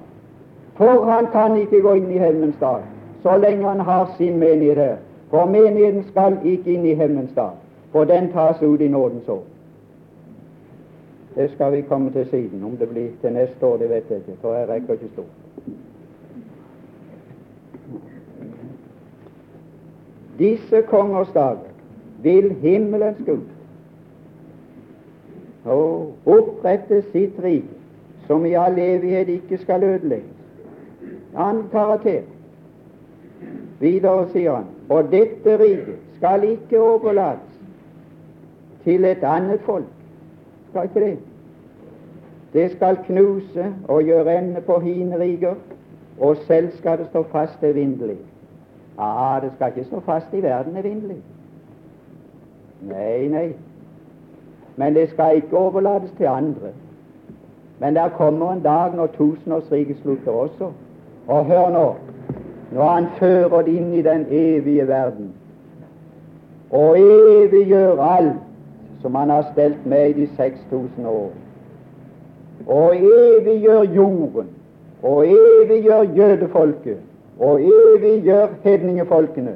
For 0.76 1.04
han 1.04 1.26
kan 1.32 1.56
ikke 1.56 1.82
gå 1.82 1.94
inn 1.94 2.10
i 2.10 2.18
hevnens 2.18 2.56
dag 2.60 2.82
så 3.24 3.38
lenge 3.38 3.68
han 3.68 3.80
har 3.80 4.14
sin 4.16 4.38
menighet 4.38 4.76
her. 4.76 4.96
For 5.30 5.46
menigheten 5.46 6.04
skal 6.10 6.36
ikke 6.44 6.74
inn 6.74 6.84
i 6.86 6.94
hevnens 6.94 7.32
dag, 7.34 7.56
for 7.92 8.04
den 8.04 8.28
tas 8.32 8.62
ut 8.62 8.80
i 8.80 8.88
nådens 8.88 9.28
år. 9.28 9.42
Det 11.34 11.50
skal 11.50 11.72
vi 11.72 11.80
komme 11.80 12.12
til 12.12 12.26
siden. 12.30 12.64
Om 12.64 12.76
det 12.76 12.88
blir 12.88 13.08
til 13.20 13.32
neste 13.32 13.66
år, 13.66 13.76
det 13.76 13.88
vet 13.90 14.10
jeg 14.10 14.18
ikke, 14.18 14.36
for 14.40 14.54
jeg 14.54 14.68
rekker 14.68 14.92
ikke 14.92 15.08
stort. 15.12 15.24
Disse 20.38 20.82
kongers 20.82 21.32
dager 21.34 21.72
vil 22.22 22.54
himmelens 22.60 23.18
Gud 23.26 23.40
og 25.64 26.14
opprette 26.26 27.02
sitt 27.12 27.38
rike, 27.42 27.72
som 28.26 28.44
i 28.46 28.52
all 28.52 28.78
evighet 28.78 29.28
ikke 29.28 29.58
skal 29.58 29.82
ødelegges. 29.82 30.33
Annen 31.34 31.68
karakter. 31.72 32.22
Videre 33.80 34.28
sier 34.32 34.54
han 34.54 34.74
og 34.88 35.10
dette 35.12 35.56
riket 35.58 35.98
skal 36.16 36.44
ikke 36.44 36.80
overlates 36.80 37.60
til 38.84 39.04
et 39.04 39.24
annet 39.24 39.60
folk. 39.60 39.88
Skal 40.70 40.84
ikke 40.84 41.00
det. 41.00 41.18
Det 42.52 42.70
skal 42.72 42.98
knuse 43.06 43.74
og 43.88 44.02
gjøre 44.02 44.38
ende 44.38 44.60
på 44.60 44.78
hine 44.80 45.18
riker, 45.18 45.54
og 46.20 46.36
selv 46.46 46.70
skal 46.78 46.98
det 46.98 47.06
stå 47.06 47.22
fast 47.22 47.62
evinnelig. 47.62 48.16
Ja, 48.98 49.38
det 49.42 49.52
skal 49.54 49.72
ikke 49.72 49.88
stå 49.88 50.00
fast 50.00 50.34
i 50.34 50.42
verden 50.42 50.76
evinnelig. 50.76 51.16
Nei, 52.82 53.28
nei. 53.28 53.52
Men 54.76 54.94
det 54.94 55.10
skal 55.10 55.36
ikke 55.36 55.56
overlates 55.58 56.10
til 56.16 56.26
andre. 56.26 56.70
Men 57.80 57.96
der 57.96 58.08
kommer 58.08 58.52
en 58.52 58.62
dag 58.62 58.94
når 58.96 59.06
tusenårsriket 59.06 59.96
slutter 60.02 60.32
også. 60.32 60.70
Og 61.28 61.44
hør 61.44 61.70
nå 61.70 61.86
når 62.74 62.88
han 62.88 63.06
fører 63.18 63.62
det 63.62 63.72
inn 63.78 63.92
i 63.94 64.02
den 64.02 64.26
evige 64.30 64.88
verden 64.88 65.32
og 66.74 66.98
eviggjør 66.98 68.00
alt 68.02 68.36
som 69.02 69.14
han 69.14 69.30
har 69.30 69.46
stelt 69.52 69.86
med 69.86 70.08
i 70.08 70.12
de 70.12 70.28
6000 70.36 71.06
år, 71.06 71.30
og 72.66 72.96
eviggjør 72.96 73.82
jorden, 73.82 74.48
og 75.02 75.26
eviggjør 75.28 76.02
jødefolket, 76.16 76.98
og 77.38 77.60
eviggjør 77.60 78.46
hedningefolkene, 78.62 79.54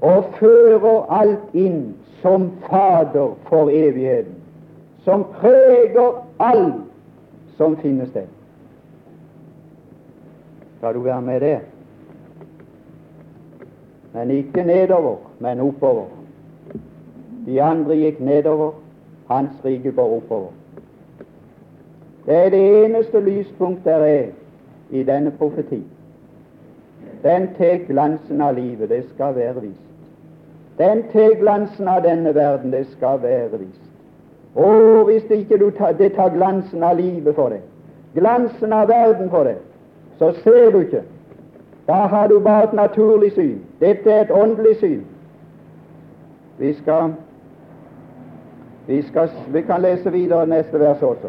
og 0.00 0.24
fører 0.38 1.06
alt 1.20 1.54
inn 1.54 1.94
som 2.22 2.50
Fader 2.68 3.32
for 3.48 3.72
evigheten, 3.72 4.36
som 5.04 5.24
preger 5.40 6.20
alt 6.38 6.84
som 7.56 7.76
finnes 7.76 8.12
der. 8.12 8.28
Skal 10.76 10.94
du 10.94 11.00
være 11.00 11.22
med 11.22 11.40
der? 11.40 11.58
Men 14.12 14.30
ikke 14.30 14.62
nedover, 14.62 15.16
men 15.38 15.60
oppover. 15.60 16.06
De 17.46 17.62
andre 17.62 17.96
gikk 17.96 18.20
nedover, 18.20 18.72
hans 19.28 19.64
rike 19.64 19.92
går 19.92 20.16
oppover. 20.16 20.50
Det 22.26 22.34
er 22.34 22.48
det 22.50 22.84
eneste 22.84 23.20
lyspunkt 23.20 23.84
der 23.84 23.96
er 23.96 24.24
i 24.90 25.02
denne 25.02 25.30
profeti. 25.30 25.82
Den 27.22 27.48
tar 27.58 27.86
glansen 27.88 28.40
av 28.40 28.54
livet, 28.54 28.88
det 28.88 29.04
skal 29.14 29.34
være 29.34 29.60
vist. 29.60 29.86
Den 30.78 31.02
tar 31.12 31.34
glansen 31.40 31.88
av 31.88 32.02
denne 32.02 32.34
verden, 32.34 32.72
det 32.72 32.86
skal 32.96 33.22
være 33.22 33.58
vist. 33.58 33.82
Og 34.54 35.04
hvis 35.04 35.22
det 35.28 35.36
ikke 35.36 35.70
tar, 35.78 35.92
det 35.92 36.12
tar 36.12 36.28
glansen 36.28 36.82
av 36.82 36.96
livet 36.96 37.34
for 37.34 37.48
deg, 37.48 37.60
glansen 38.14 38.72
av 38.72 38.88
verden 38.88 39.30
for 39.30 39.44
deg, 39.44 39.60
så 40.18 40.32
ser 40.32 40.70
du 40.70 40.78
ikke. 40.78 41.02
Da 41.86 41.92
har 41.92 42.26
du 42.26 42.40
bare 42.40 42.64
et 42.64 42.72
naturlig 42.72 43.32
syn. 43.32 43.58
Dette 43.80 44.10
er 44.10 44.20
et 44.20 44.30
åndelig 44.30 44.76
syn. 44.76 45.04
Vi 46.58 46.72
skal, 46.74 47.14
vi 48.86 49.02
skal 49.02 49.30
Vi 49.52 49.62
kan 49.62 49.82
lese 49.82 50.12
videre 50.12 50.46
neste 50.46 50.80
vers 50.80 51.02
også. 51.02 51.28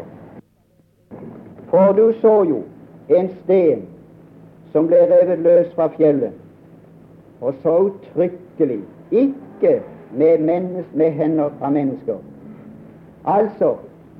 For 1.70 1.92
du 1.92 2.12
så 2.20 2.42
jo 2.42 2.62
en 3.08 3.28
sten 3.44 3.82
som 4.72 4.86
ble 4.88 5.00
revet 5.10 5.38
løs 5.38 5.74
fra 5.74 5.88
fjellet, 5.96 6.32
og 7.40 7.54
så 7.62 7.76
uttrykkelig, 7.78 8.80
ikke 9.10 9.80
med, 10.12 10.38
menneske, 10.38 10.90
med 10.94 11.10
hender 11.10 11.48
fra 11.58 11.70
mennesker. 11.70 12.16
Altså, 13.24 13.74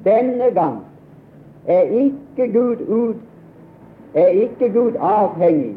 denne 0.04 0.50
gang 0.54 0.78
er 1.66 1.80
ikke 1.80 2.52
Gud 2.52 2.76
ut, 2.88 3.16
er 4.18 4.26
ikke 4.44 4.72
Gud 4.72 4.98
avhengig 5.00 5.76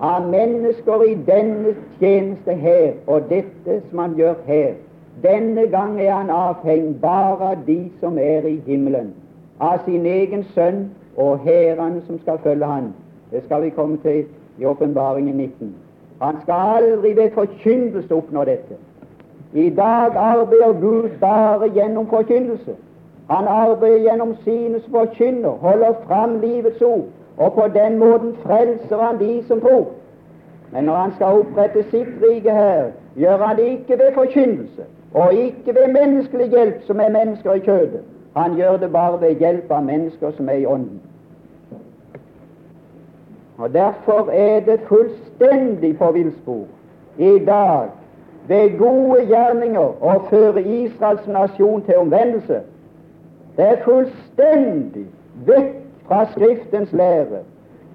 av 0.00 0.28
mennesker 0.28 1.02
i 1.08 1.14
denne 1.26 1.74
tjeneste 2.00 2.52
her, 2.52 2.92
og 3.06 3.30
dette 3.30 3.80
som 3.88 3.98
han 3.98 4.14
gjør 4.16 4.34
her. 4.46 4.74
Denne 5.22 5.66
gang 5.72 6.00
er 6.00 6.12
han 6.12 6.30
avhengig 6.30 7.00
bare 7.00 7.52
av 7.52 7.64
de 7.66 7.78
som 8.00 8.18
er 8.18 8.44
i 8.48 8.60
himmelen, 8.66 9.14
av 9.60 9.78
sin 9.84 10.06
egen 10.06 10.44
sønn 10.54 10.90
og 11.16 11.38
hærene 11.44 12.02
som 12.06 12.20
skal 12.20 12.38
følge 12.44 12.66
han. 12.66 12.92
Det 13.30 13.44
skal 13.44 13.62
vi 13.62 13.70
komme 13.70 13.96
til 14.02 14.24
i 14.58 14.64
åpenbaringen 14.64 15.36
19. 15.36 15.74
Han 16.22 16.36
skal 16.42 16.76
aldri 16.76 17.16
ved 17.16 17.30
forkynnelse 17.30 18.14
oppnå 18.14 18.44
dette. 18.44 18.76
I 19.54 19.70
dag 19.70 20.16
arbeider 20.16 20.80
Gud 20.80 21.08
bare 21.20 21.68
gjennom 21.74 22.06
forkynnelse. 22.06 22.76
Han 23.30 23.46
arbeider 23.48 23.98
gjennom 23.98 24.34
sine 24.44 24.80
som 24.80 24.92
forkynner, 24.92 25.50
holder 25.50 25.92
fram 26.06 26.40
livets 26.40 26.82
ord, 26.82 27.04
og 27.36 27.52
på 27.52 27.68
den 27.74 27.98
måten 27.98 28.34
frelser 28.42 29.02
han 29.02 29.18
de 29.18 29.44
som 29.48 29.60
tror. 29.60 29.86
Men 30.72 30.84
når 30.84 30.94
han 30.94 31.12
skal 31.14 31.26
opprette 31.26 31.82
sitt 31.90 32.08
rike 32.22 32.50
her, 32.50 32.84
gjør 33.16 33.36
han 33.44 33.56
det 33.56 33.64
ikke 33.64 33.98
ved 33.98 34.12
forkynnelse, 34.14 34.82
og 35.14 35.34
ikke 35.34 35.74
ved 35.74 35.92
menneskelig 35.92 36.48
hjelp, 36.50 36.82
som 36.86 37.00
er 37.00 37.08
mennesker 37.08 37.52
i 37.52 37.58
kjødet. 37.58 38.00
Han 38.36 38.54
gjør 38.54 38.76
det 38.76 38.92
bare 38.92 39.20
ved 39.20 39.36
hjelp 39.36 39.70
av 39.70 39.84
mennesker 39.84 40.30
som 40.36 40.48
er 40.48 40.52
i 40.52 40.66
ånden. 40.66 41.00
Og 43.58 43.72
Derfor 43.72 44.30
er 44.30 44.60
det 44.60 44.80
fullstendig 44.88 45.98
på 45.98 46.10
villspor 46.12 46.64
i 47.18 47.38
dag 47.38 47.88
ved 48.48 48.78
gode 48.78 49.24
gjerninger 49.26 50.04
å 50.04 50.18
føre 50.30 50.62
Israels 50.62 51.26
nasjon 51.26 51.82
til 51.82 51.96
omvendelse. 51.96 52.60
Det 53.56 53.64
er 53.64 53.82
fullstendig 53.84 55.06
vekk 55.48 55.85
fra 56.08 56.26
Skriftens 56.32 56.92
lære. 56.92 57.40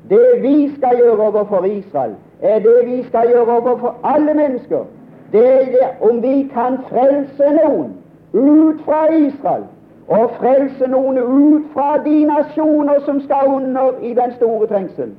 Det 0.10 0.42
vi 0.42 0.76
skal 0.76 0.98
gjøre 0.98 1.28
overfor 1.28 1.64
Israel, 1.66 2.16
er 2.42 2.60
det 2.60 2.80
vi 2.86 3.04
skal 3.04 3.28
gjøre 3.28 3.58
overfor 3.58 3.96
alle 4.04 4.34
mennesker. 4.34 4.84
Det 5.32 5.46
er 5.54 5.66
det 5.66 6.10
om 6.10 6.24
vi 6.24 6.52
kan 6.54 6.78
frelse 6.90 7.44
noen 7.64 7.92
ut 8.34 8.82
fra 8.86 9.14
Israel, 9.14 9.64
og 10.08 10.32
frelse 10.40 10.88
noen 10.88 11.18
ut 11.18 11.64
fra 11.74 11.98
de 12.06 12.26
nasjoner 12.26 13.00
som 13.06 13.22
skal 13.22 13.48
under 13.48 13.92
i 14.02 14.14
den 14.14 14.34
store 14.36 14.68
trengsel. 14.68 15.12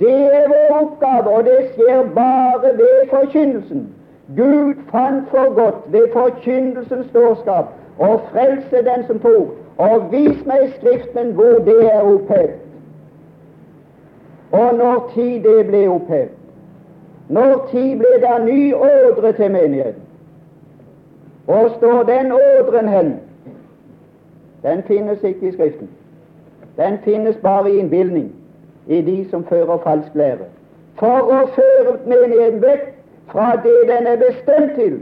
Det 0.00 0.20
er 0.34 0.48
vår 0.48 0.80
oppgave, 0.80 1.36
og 1.36 1.44
det 1.44 1.58
skjer 1.74 2.02
bare 2.14 2.70
ved 2.78 3.08
forkynnelsen. 3.10 3.88
Gud 4.36 4.74
fant 4.90 5.28
for 5.30 5.54
godt 5.54 5.92
ved 5.92 6.06
forkynnelsens 6.12 7.06
dårskap 7.14 7.64
å 7.98 8.16
frelse 8.32 8.84
den 8.86 9.06
som 9.06 9.20
tror. 9.20 9.46
Og 9.82 10.12
vis 10.12 10.44
meg 10.46 10.66
i 10.66 10.70
Skriften 10.76 11.32
hvor 11.34 11.58
det 11.66 11.78
er 11.88 12.02
opphevet, 12.06 12.60
og 14.52 14.74
når 14.78 15.10
tid 15.14 15.42
det 15.42 15.66
ble 15.66 15.86
opphevet. 15.90 16.38
Når 17.32 17.68
tid 17.70 17.96
ble 17.96 18.12
det 18.20 18.36
ny 18.44 18.74
ådre 18.74 19.32
til 19.32 19.50
menigheten? 19.50 20.02
Hvor 21.44 21.68
står 21.78 22.02
den 22.02 22.32
ådren 22.32 22.88
hen? 22.88 23.14
Den 24.62 24.82
finnes 24.82 25.22
ikke 25.22 25.48
i 25.48 25.52
Skriften. 25.52 25.88
Den 26.76 26.98
finnes 27.04 27.36
bare 27.36 27.70
i 27.70 27.78
innbilning 27.78 28.32
i 28.86 29.00
de 29.00 29.30
som 29.30 29.44
fører 29.44 29.78
falsk 29.78 30.14
lære. 30.14 30.46
For 31.00 31.32
å 31.32 31.40
føre 31.56 31.96
menigheten 32.06 32.62
vekk 32.62 32.86
fra 33.32 33.56
det 33.64 33.78
den 33.88 34.06
er 34.06 34.20
bestemt 34.20 34.74
til, 34.76 35.00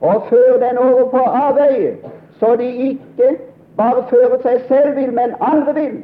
og 0.00 0.26
føre 0.30 0.58
den 0.68 0.78
over 0.78 1.08
på 1.10 1.18
avveie, 1.18 1.96
så 2.40 2.56
de 2.56 2.68
ikke 2.90 3.36
bare 3.76 4.04
føre 4.10 4.38
seg 4.42 4.66
selv 4.68 4.96
vil, 4.96 5.12
men 5.12 5.34
andre 5.40 5.74
vil. 5.74 6.02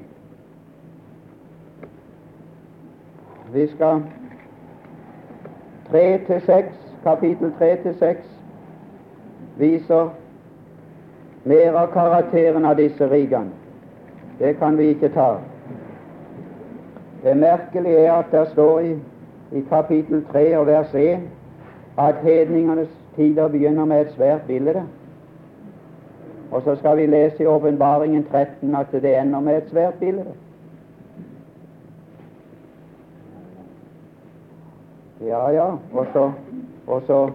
Vi 3.52 3.66
skal 3.66 4.02
3 5.90 6.20
til 6.26 6.40
6, 6.46 6.66
kapittel 7.02 7.52
3 7.59 7.76
til 7.83 7.94
6 7.98 8.18
viser 9.59 10.09
mer 11.44 11.76
av 11.81 11.88
karakteren 11.92 12.64
av 12.68 12.76
disse 12.78 13.09
rigene. 13.11 13.50
Det 14.38 14.57
kan 14.59 14.76
vi 14.78 14.92
ikke 14.92 15.09
ta. 15.14 15.38
Det 17.22 17.37
merkelige 17.37 18.04
er 18.04 18.12
at 18.12 18.31
det 18.33 18.44
står 18.52 18.81
i, 18.81 18.92
i 19.52 19.64
kapittel 19.70 20.22
3 20.33 20.59
og 20.59 20.66
vers 20.66 20.94
1 20.94 21.24
at 21.98 22.20
hedningenes 22.22 22.88
tider 23.16 23.48
begynner 23.48 23.85
med 23.85 24.00
et 24.00 24.12
svært 24.12 24.46
bilde. 24.46 24.85
Og 26.50 26.62
så 26.62 26.76
skal 26.76 26.96
vi 26.96 27.06
lese 27.06 27.42
i 27.42 27.46
Åpenbaringen 27.46 28.24
13 28.24 28.74
at 28.74 28.87
det 28.92 29.18
ender 29.20 29.40
med 29.40 29.56
et 29.56 29.70
svært 29.70 29.94
bilde. 30.00 30.24
Ja, 35.26 35.50
ja. 35.50 35.70
Og 35.92 36.06
så, 36.12 36.32
og 36.87 37.02
så, 37.06 37.30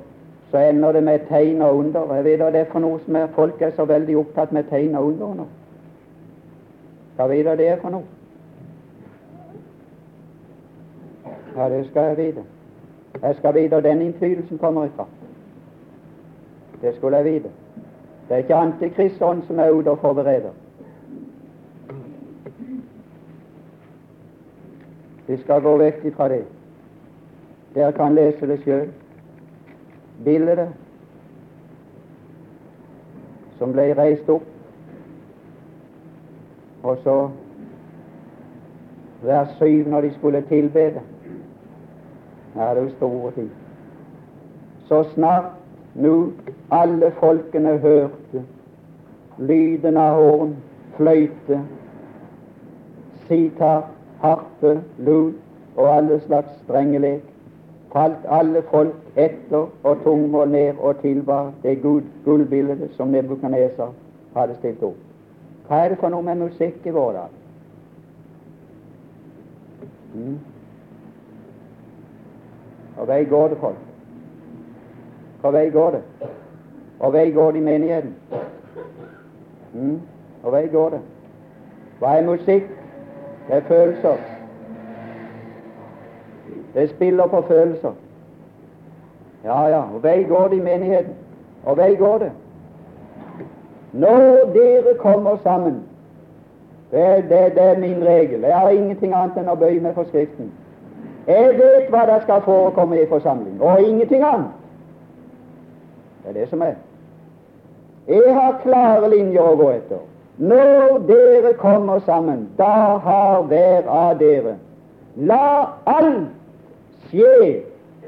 så 0.52 0.58
ender 0.58 0.92
det 0.92 1.04
med 1.04 1.20
tegn 1.30 1.62
og 1.62 1.78
under. 1.78 2.16
Jeg 2.16 2.24
vet 2.24 2.40
det 2.40 2.56
er 2.56 2.72
for 2.72 2.80
noe 2.80 3.00
som 3.06 3.16
er 3.16 3.28
folk 3.36 3.62
er 3.62 3.72
så 3.76 3.86
veldig 3.86 4.18
opptatt 4.18 4.52
med 4.52 4.64
tegn 4.64 4.96
og 4.96 5.08
under 5.08 5.34
nå. 5.34 5.48
Hva 7.16 7.28
vet 7.30 7.58
det 7.58 7.68
er 7.68 7.82
for 7.82 7.94
noe? 7.94 8.04
Ja, 11.58 11.70
det 11.70 11.86
skal 11.90 12.04
jeg 12.04 12.18
vite. 12.18 12.44
Jeg 13.22 13.36
skal 13.36 13.54
vite 13.54 13.70
hvor 13.70 13.80
den 13.82 14.02
innflytelsen 14.02 14.58
kommer 14.58 14.86
ifra. 14.86 15.06
Det 16.82 16.96
skulle 16.96 17.18
jeg 17.18 17.34
vite. 17.34 17.50
Det 18.28 18.34
er 18.34 18.38
ikke 18.38 18.56
Antikristånd 18.56 19.44
som 19.48 19.60
er 19.60 19.72
ute 19.72 19.92
og 19.92 20.00
forbereder. 20.00 20.52
Vi 25.28 25.38
skal 25.38 25.62
gå 25.62 25.78
vekk 25.78 26.06
ifra 26.06 26.28
det. 26.30 26.44
Dere 27.76 27.92
kan 27.92 28.16
lese 28.16 28.48
det 28.48 28.60
sjøl. 28.64 28.90
Bildet 30.24 30.68
som 33.58 33.72
ble 33.74 33.94
reist 33.98 34.30
opp, 34.30 34.44
og 36.84 36.98
så 37.04 37.16
hver 39.24 39.46
syv 39.58 39.88
når 39.88 40.02
de 40.02 40.14
skulle 40.18 40.42
tilbede. 40.50 41.02
Ja, 42.56 42.70
det 42.70 42.78
er 42.78 42.84
jo 42.84 42.90
store 42.98 43.32
ting. 43.32 43.52
Så 44.86 45.04
snart 45.14 45.63
nå 45.96 46.32
alle 46.72 47.12
folkene 47.20 47.78
hørte 47.78 48.44
lyden 49.38 49.98
av 49.98 50.16
horn, 50.18 50.56
fløyte, 50.98 51.60
sitar, 53.28 53.88
harpe, 54.22 54.80
lut 54.98 55.36
og 55.76 55.90
alle 55.90 56.20
slags 56.26 56.54
strengelek, 56.64 57.24
falt 57.94 58.26
alle 58.30 58.62
folk 58.72 59.18
etter 59.18 59.70
og 59.84 60.04
tungmål 60.04 60.50
ned 60.50 60.80
og 60.80 61.02
tilbar 61.02 61.52
det 61.64 61.80
gullbildet 62.26 62.92
som 62.98 63.14
Nebukadneser 63.14 63.94
hadde 64.36 64.58
stilt 64.58 64.84
opp. 64.84 65.00
Hva 65.68 65.84
er 65.84 65.94
det 65.94 66.02
for 66.02 66.14
noe 66.14 66.26
med 66.26 66.42
musikk 66.42 66.86
i 66.86 66.94
vår 66.94 67.14
dag? 67.18 67.40
Mm. 70.14 70.38
Og 72.98 73.08
vei 73.10 73.24
går 73.30 73.54
det, 73.54 73.58
folk. 73.62 73.93
Hvor 75.44 75.52
vei 75.52 75.70
går 75.70 75.92
det? 75.92 76.02
Og 77.00 77.14
vei 77.14 77.32
går 77.32 77.52
det 77.52 77.60
i 77.60 77.64
menigheten? 77.64 78.16
Mm. 79.74 80.02
Og 80.44 80.52
vei 80.52 80.68
går 80.72 80.90
det? 80.90 81.00
Hva 82.00 82.14
er 82.18 82.24
musikk? 82.24 82.70
Det 83.48 83.58
er 83.58 83.66
følelser. 83.68 84.16
Det 86.74 86.90
spiller 86.90 87.28
på 87.28 87.42
følelser. 87.48 87.92
Ja, 89.44 89.68
ja. 89.68 89.82
Og 89.82 90.04
vei 90.04 90.24
går 90.24 90.48
det 90.48 90.58
i 90.58 90.64
menigheten. 90.64 91.14
Og 91.66 91.78
vei 91.78 91.96
går 91.96 92.18
det. 92.18 92.32
Når 93.92 94.52
dere 94.54 94.98
kommer 95.00 95.38
sammen 95.44 95.84
det, 96.92 97.24
det, 97.30 97.56
det 97.56 97.64
er 97.64 97.80
min 97.80 98.06
regel. 98.06 98.42
Jeg 98.42 98.60
har 98.60 98.70
ingenting 98.70 99.14
annet 99.14 99.38
enn 99.38 99.52
å 99.52 99.60
bøye 99.60 99.82
meg 99.84 99.96
for 100.00 100.08
Skriften. 100.08 100.54
Jeg 101.28 101.56
vet 101.60 101.92
hva 101.92 102.08
det 102.08 102.22
skal 102.24 102.44
forekomme 102.48 103.02
i 103.02 103.08
forsamling, 103.10 103.62
og 103.62 103.82
ingenting 103.82 104.24
annet. 104.24 104.63
Det 106.24 106.30
er 106.30 106.40
det 106.40 106.50
som 106.50 106.62
er. 106.62 106.76
Jeg 108.08 108.36
har 108.36 108.60
klare 108.64 109.10
linjer 109.10 109.42
å 109.42 109.56
gå 109.56 109.70
etter. 109.78 110.02
Når 110.38 110.98
dere 111.08 111.54
kommer 111.60 112.00
sammen, 112.06 112.48
da 112.58 112.98
har 113.04 113.44
hver 113.48 113.88
av 113.88 114.18
dere 114.20 114.56
La 115.16 115.68
alt 115.86 116.32
skje 117.10 117.62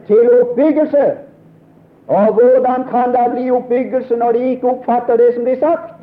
til 0.08 0.30
oppbyggelse. 0.42 1.12
Og 2.08 2.34
hvordan 2.34 2.88
kan 2.90 3.14
det 3.14 3.26
bli 3.34 3.52
oppbyggelse 3.52 4.18
når 4.18 4.32
de 4.32 4.50
ikke 4.56 4.72
oppfatter 4.72 5.18
det 5.18 5.34
som 5.36 5.44
blir 5.44 5.60
sagt? 5.60 5.94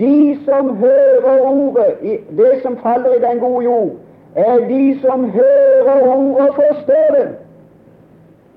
De 0.00 0.38
som 0.44 0.76
hører 0.76 1.40
ordet, 1.48 2.20
det 2.36 2.52
som 2.62 2.76
faller 2.76 3.16
i 3.16 3.24
den 3.24 3.40
gode 3.40 3.64
jord, 3.64 3.90
er 4.36 4.68
de 4.68 4.98
som 5.00 5.30
hører 5.30 6.02
ordet 6.04 6.48
og 6.48 6.54
forstår 6.54 7.14
det. 7.16 7.28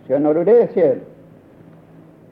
Skjønner 0.06 0.34
du 0.34 0.44
det, 0.44 0.70
sjøl? 0.74 1.00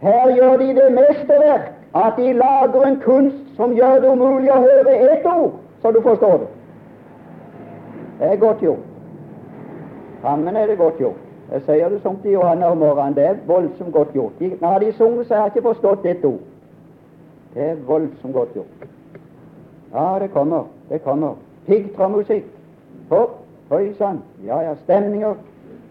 Her 0.01 0.35
gjør 0.35 0.57
de 0.57 0.67
det 0.75 0.91
mesterverk 0.95 1.71
at 1.95 2.13
de 2.17 2.33
lager 2.33 2.85
en 2.85 2.99
kunst 3.01 3.55
som 3.55 3.73
gjør 3.75 3.99
det 4.01 4.11
umulig 4.11 4.51
å 4.53 4.61
høre 4.61 4.93
ett 5.11 5.25
ord, 5.25 5.57
så 5.81 5.91
du 5.91 6.01
forstår 6.01 6.37
det. 6.43 6.47
Det 8.19 8.27
er 8.27 8.35
godt 8.35 8.61
gjort. 8.61 8.85
Sammen 10.21 10.55
er 10.55 10.67
det 10.67 10.77
godt 10.77 10.99
gjort. 10.99 11.25
Jeg 11.51 11.61
sier 11.65 11.89
det 11.89 12.01
som 12.01 12.19
til 12.21 12.31
Johanne 12.31 12.67
om 12.67 12.77
morgenen. 12.77 13.15
Det 13.15 13.25
er 13.25 13.35
voldsomt 13.47 13.93
godt 13.93 14.13
gjort. 14.13 14.39
De, 14.39 14.51
når 14.61 14.79
de 14.79 14.93
sunget, 14.93 15.27
så 15.27 15.33
har 15.33 15.41
jeg 15.41 15.55
ikke 15.55 15.67
forstått 15.67 16.05
ett 16.05 16.25
ord. 16.25 16.39
Det 17.53 17.63
er 17.69 17.75
voldsomt 17.87 18.33
godt 18.33 18.53
gjort. 18.53 18.89
Ja, 19.93 20.19
det 20.19 20.31
kommer. 20.31 20.63
Det 20.89 21.03
kommer. 21.03 21.33
Piggtrådmusikk. 21.67 22.45
Hopp, 23.09 23.39
høy 23.71 23.93
sann. 23.97 24.21
Ja, 24.45 24.59
ja, 24.61 24.75
stemninger. 24.83 25.33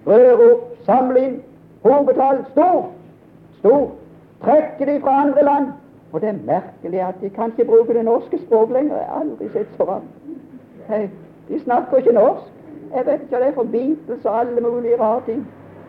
Rør 0.06 0.44
opp, 0.52 0.68
samle 0.86 1.24
inn. 1.26 1.40
Hovedtall. 1.82 2.44
Stor. 2.50 2.90
Stor. 3.58 3.90
Trekker 4.44 4.84
de 4.84 5.00
fra 5.00 5.20
andre 5.22 5.44
land. 5.44 5.66
Og 6.12 6.20
det 6.20 6.28
er 6.28 6.44
merkelig 6.46 7.00
at 7.00 7.14
de 7.20 7.30
kan 7.30 7.50
ikke 7.50 7.64
bruke 7.64 7.94
det 7.94 8.04
norske 8.04 8.38
språk 8.38 8.70
lenger. 8.70 8.96
Jeg 8.96 9.06
har 9.06 9.20
aldri 9.20 9.48
sett 9.52 9.68
så 9.76 9.84
rart. 9.84 11.10
De 11.48 11.60
snakker 11.60 11.96
ikke 11.96 12.12
norsk. 12.12 12.52
Jeg 12.94 13.06
vet 13.06 13.20
ikke 13.20 13.36
hva 13.36 13.40
det 13.40 13.48
er 13.48 13.54
for 13.54 13.62
Beatles 13.62 14.24
og 14.24 14.40
alle 14.40 14.60
mulige 14.60 15.00
rare 15.00 15.20
ting. 15.26 15.42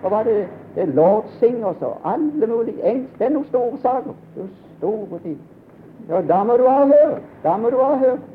Og 0.04 0.10
hva 0.10 0.24
det, 0.24 0.48
det 0.76 0.84
er 0.84 0.92
Lord 0.96 1.26
Singers 1.40 1.82
og 1.82 1.98
alle 2.06 2.48
mulige 2.48 2.84
engelsk. 2.84 3.20
Det 3.20 3.26
er 3.26 3.34
noen 3.36 3.48
store 3.48 3.78
saker. 3.82 4.18
Det 4.36 4.44
er 4.44 4.52
store 4.78 5.20
ting. 5.24 5.40
Ja, 6.10 6.22
da 6.22 6.44
må 6.44 6.58
du 6.58 6.68
ha 6.68 6.86
hørt. 6.86 7.22
Da 7.44 7.58
må 7.58 7.70
du 7.70 7.78
ha 7.78 7.96
hørt. 7.96 8.28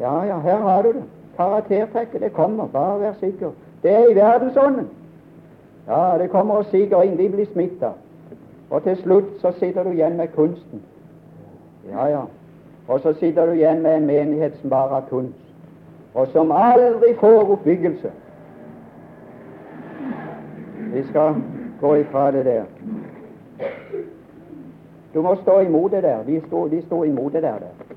Ja, 0.00 0.22
ja, 0.24 0.38
her 0.38 0.56
har 0.56 0.82
du 0.82 0.92
det. 0.92 1.02
Karaktertrekket, 1.36 2.20
det 2.20 2.32
kommer. 2.32 2.66
Bare 2.66 3.00
vær 3.00 3.12
sikker. 3.20 3.50
Det 3.82 3.90
er 3.90 4.08
i 4.10 4.14
verdensånden. 4.14 4.88
Ja, 5.88 6.18
det 6.18 6.30
kommer 6.30 6.54
og 6.54 6.64
siger 6.70 7.02
inn. 7.02 7.18
Vi 7.18 7.28
blir 7.28 7.46
smitta. 7.52 7.92
Og 8.70 8.82
til 8.82 8.96
slutt 8.96 9.40
så 9.40 9.52
sitter 9.58 9.82
du 9.82 9.90
igjen 9.90 10.16
med 10.16 10.28
kunsten. 10.28 10.82
Ja, 11.90 12.06
ja. 12.06 12.20
Og 12.88 13.00
så 13.00 13.12
sitter 13.12 13.46
du 13.46 13.52
igjen 13.52 13.82
med 13.82 13.96
en 13.96 14.06
menighet 14.06 14.56
som 14.60 14.70
bare 14.70 14.88
har 14.88 15.04
kunst 15.10 15.48
og 16.14 16.28
som 16.32 16.52
aldri 16.52 17.14
får 17.20 17.50
oppbyggelse. 17.52 18.10
Vi 20.92 21.02
skal 21.08 21.34
gå 21.80 21.94
ifra 21.94 22.30
det 22.32 22.44
der. 22.44 22.64
Du 25.14 25.22
må 25.22 25.34
stå 25.42 25.60
imot 25.60 25.90
det 25.90 26.02
der. 26.02 26.22
De 26.26 26.40
sto, 26.46 26.68
de 26.68 26.82
sto 26.82 27.02
imot 27.04 27.32
det 27.32 27.42
der, 27.42 27.58
der. 27.58 27.94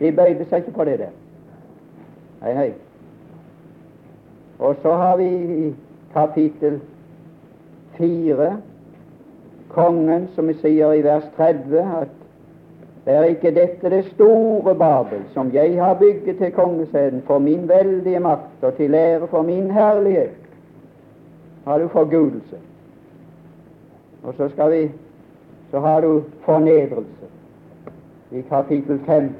De 0.00 0.12
bøyde 0.12 0.46
seg 0.48 0.58
ikke 0.58 0.76
på 0.76 0.84
det 0.84 0.98
der. 0.98 1.10
Nei, 2.42 2.54
nei. 2.54 2.72
Og 4.58 4.76
så 4.82 4.92
har 4.92 5.16
vi 5.16 5.74
kapittel 6.18 6.80
4, 7.98 8.56
kongen, 9.68 10.28
som 10.34 10.48
vi 10.48 10.54
sier 10.58 10.92
i 10.92 11.02
vers 11.02 11.26
30, 11.36 11.82
at 12.02 12.14
det 13.04 13.14
er 13.14 13.28
ikke 13.32 13.54
dette 13.54 13.90
det 13.90 14.04
store 14.12 14.74
Babel, 14.74 15.22
som 15.32 15.52
jeg 15.54 15.78
har 15.82 15.94
bygget 15.94 16.38
til 16.38 16.52
kongesæden 16.52 17.22
for 17.26 17.38
min 17.38 17.68
veldige 17.68 18.20
makt 18.20 18.62
og 18.62 18.74
til 18.76 18.94
ære 18.94 19.28
for 19.28 19.42
min 19.42 19.70
herlighet. 19.70 20.34
Har 21.64 21.78
du 21.78 21.88
forgudelse. 21.88 22.56
Og 24.22 24.34
så 24.34 24.48
skal 24.48 24.72
vi 24.72 24.90
så 25.70 25.80
har 25.80 26.00
du 26.00 26.22
fornedrelse 26.44 27.26
i 28.32 28.40
kapittel 28.40 29.00
5, 29.06 29.34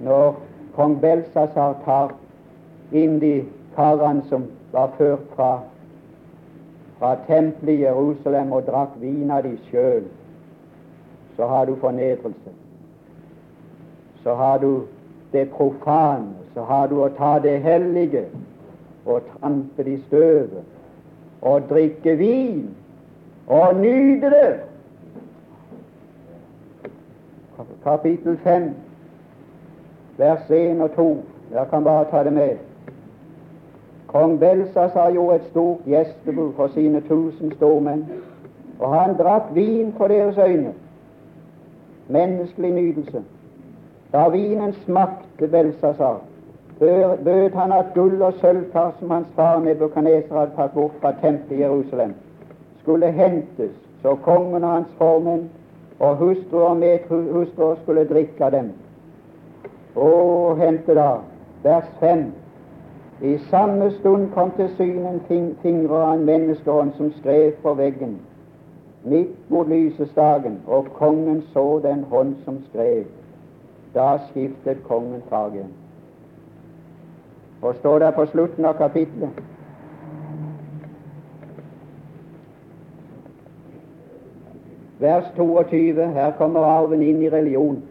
når 0.00 0.40
kong 0.76 1.00
Belsasar 1.00 1.76
tar 1.84 2.12
inn 2.92 3.20
de 3.20 3.44
karene 3.76 4.24
som 4.28 4.50
var 4.72 4.92
ført 4.98 5.24
fra, 5.36 5.50
fra 6.98 7.16
tempelet 7.28 7.78
i 7.78 7.82
Jerusalem 7.84 8.52
og 8.52 8.66
drakk 8.66 8.96
vin 9.00 9.30
av 9.30 9.44
de 9.46 9.56
sjøl 9.70 10.06
så 11.36 11.46
har 11.46 11.64
du 11.64 11.76
fornedrelse. 11.76 12.50
Så 14.22 14.34
har 14.34 14.58
du 14.58 14.86
det 15.32 15.50
profane, 15.50 16.32
så 16.54 16.60
har 16.60 16.88
du 16.88 17.02
å 17.04 17.08
ta 17.08 17.38
det 17.38 17.58
hellige 17.62 18.24
og 19.04 19.22
trampe 19.34 19.84
det 19.84 19.98
i 19.98 20.02
støvet 20.06 20.64
og 21.42 21.68
drikke 21.68 22.16
vin 22.16 22.70
og 23.46 23.76
nyte 23.76 24.30
det. 24.32 24.54
Kapittel 27.84 28.38
5, 28.42 28.70
vers 30.18 30.50
1 30.50 30.80
og 30.80 30.90
2. 30.96 31.06
Jeg 31.52 31.68
kan 31.70 31.84
bare 31.84 32.08
ta 32.10 32.24
det 32.24 32.32
med. 32.32 32.65
Kong 34.06 34.38
Belsasar 34.40 35.10
gjorde 35.10 35.36
et 35.36 35.50
stort 35.50 35.78
gjestebud 35.86 36.52
for 36.56 36.66
sine 36.74 37.00
tusen 37.08 37.52
stormenn 37.52 38.04
Og 38.78 38.94
han 38.94 39.16
drakk 39.16 39.54
vin 39.54 39.92
for 39.96 40.08
deres 40.08 40.38
øyne, 40.38 40.72
menneskelig 42.08 42.72
nytelse. 42.72 43.22
Da 44.12 44.28
vinen 44.28 44.72
smakte 44.72 45.48
Belsasar, 45.48 46.20
bød 47.24 47.54
han 47.54 47.72
at 47.72 47.86
gull 47.94 48.22
og 48.22 48.32
sølvkar 48.32 48.92
som 48.98 49.10
hans 49.10 49.28
far 49.36 49.60
Nebukadneser 49.60 50.38
hadde 50.38 50.52
tatt 50.56 50.74
bort 50.74 50.92
fra 51.00 51.12
tempelet 51.22 51.58
i 51.58 51.62
Jerusalem, 51.62 52.14
skulle 52.82 53.12
hentes, 53.12 53.72
så 54.02 54.14
kongen 54.14 54.64
og 54.64 54.72
hans 54.72 54.92
formenn 54.98 55.48
og 55.98 56.16
hustruer 56.16 56.68
og 56.68 56.76
medhustruer 56.76 57.76
skulle 57.82 58.04
drikke 58.08 58.44
av 58.44 58.50
dem. 58.52 58.72
Og 59.96 60.58
hente 60.58 60.94
da, 60.94 61.10
vers 61.64 61.88
5. 62.00 62.26
I 63.22 63.38
samme 63.50 63.90
stund 63.90 64.30
kom 64.32 64.50
til 64.56 64.68
syne 64.76 65.08
en 65.08 65.56
fingre 65.62 66.02
av 66.04 66.14
en 66.14 66.24
menneskehånd 66.24 66.92
som 66.96 67.12
skrev 67.12 67.52
på 67.62 67.74
veggen 67.74 68.18
midt 69.06 69.50
mot 69.50 69.68
lysestaken, 69.68 70.60
og 70.66 70.86
kongen 70.94 71.42
så 71.52 71.80
den 71.82 72.04
hånd 72.10 72.34
som 72.44 72.58
skrev. 72.70 73.04
Da 73.94 74.18
skiftet 74.30 74.82
kongen 74.84 75.22
farge. 75.28 75.64
Og 77.62 77.74
står 77.74 77.98
der 77.98 78.10
på 78.10 78.26
slutten 78.26 78.64
av 78.64 78.74
kapitlet 78.78 79.30
Vers 84.98 85.24
22. 85.36 86.06
Her 86.12 86.30
kommer 86.38 86.60
arven 86.60 87.02
inn 87.02 87.22
i 87.22 87.28
religion. 87.30 87.82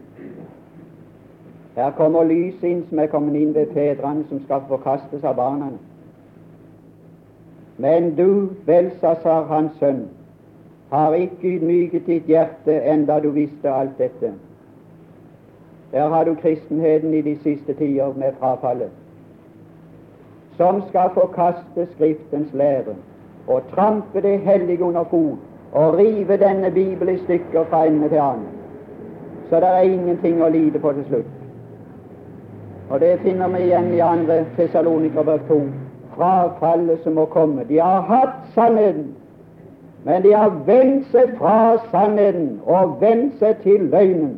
Her 1.76 1.90
kommer 1.90 2.24
lyset 2.24 2.64
inn 2.64 2.84
som 2.88 2.98
er 2.98 3.10
kommet 3.12 3.36
inn 3.36 3.52
ved 3.54 3.74
fedrene, 3.76 4.24
som 4.28 4.40
skal 4.44 4.62
forkastes 4.68 5.24
av 5.24 5.36
barna. 5.36 5.68
Men 7.76 8.14
du, 8.16 8.48
Belsasar, 8.66 9.44
hans 9.50 9.76
sønn, 9.80 10.06
har 10.90 11.14
ikke 11.14 11.56
ydmyket 11.56 12.06
ditt 12.06 12.30
hjerte 12.32 12.78
enda 12.80 13.18
du 13.20 13.28
visste 13.34 13.68
alt 13.68 13.98
dette. 13.98 14.32
Der 15.92 16.08
har 16.08 16.24
du 16.24 16.34
kristenheten 16.34 17.14
i 17.14 17.22
de 17.22 17.36
siste 17.44 17.74
tider 17.74 18.16
med 18.16 18.32
frafallet, 18.40 18.90
som 20.56 20.82
skal 20.88 21.12
forkaste 21.14 21.86
Skriftens 21.92 22.54
lære 22.54 22.96
og 23.46 23.62
trampe 23.74 24.20
det 24.22 24.38
hellige 24.40 24.84
under 24.84 25.04
fot 25.04 25.38
og 25.72 25.98
rive 25.98 26.36
denne 26.40 26.70
Bibel 26.70 27.08
i 27.08 27.18
stykker 27.18 27.64
fra 27.64 27.86
ende 27.86 28.08
til 28.08 28.18
annen. 28.18 28.48
Så 29.50 29.60
det 29.60 29.68
er 29.68 29.80
ingenting 29.80 30.42
å 30.42 30.48
lide 30.48 30.78
på 30.78 30.92
til 30.92 31.04
slutt. 31.10 31.35
Og 32.90 33.00
det 33.00 33.18
finner 33.20 33.48
vi 33.48 33.62
igjen 33.64 33.92
i 33.94 34.00
andre 34.00 34.44
Tessalonikerbrev 34.56 35.38
2. 35.48 35.60
Frafallet 36.16 37.02
som 37.02 37.12
må 37.18 37.24
komme. 37.24 37.64
De 37.68 37.80
har 37.80 38.00
hatt 38.00 38.52
sannheten, 38.54 39.14
men 40.04 40.22
de 40.22 40.32
har 40.32 40.54
vendt 40.66 41.10
seg 41.10 41.34
fra 41.38 41.76
sannheten 41.90 42.60
og 42.64 43.00
vendt 43.00 43.38
seg 43.42 43.58
til 43.64 43.88
løgnen. 43.90 44.36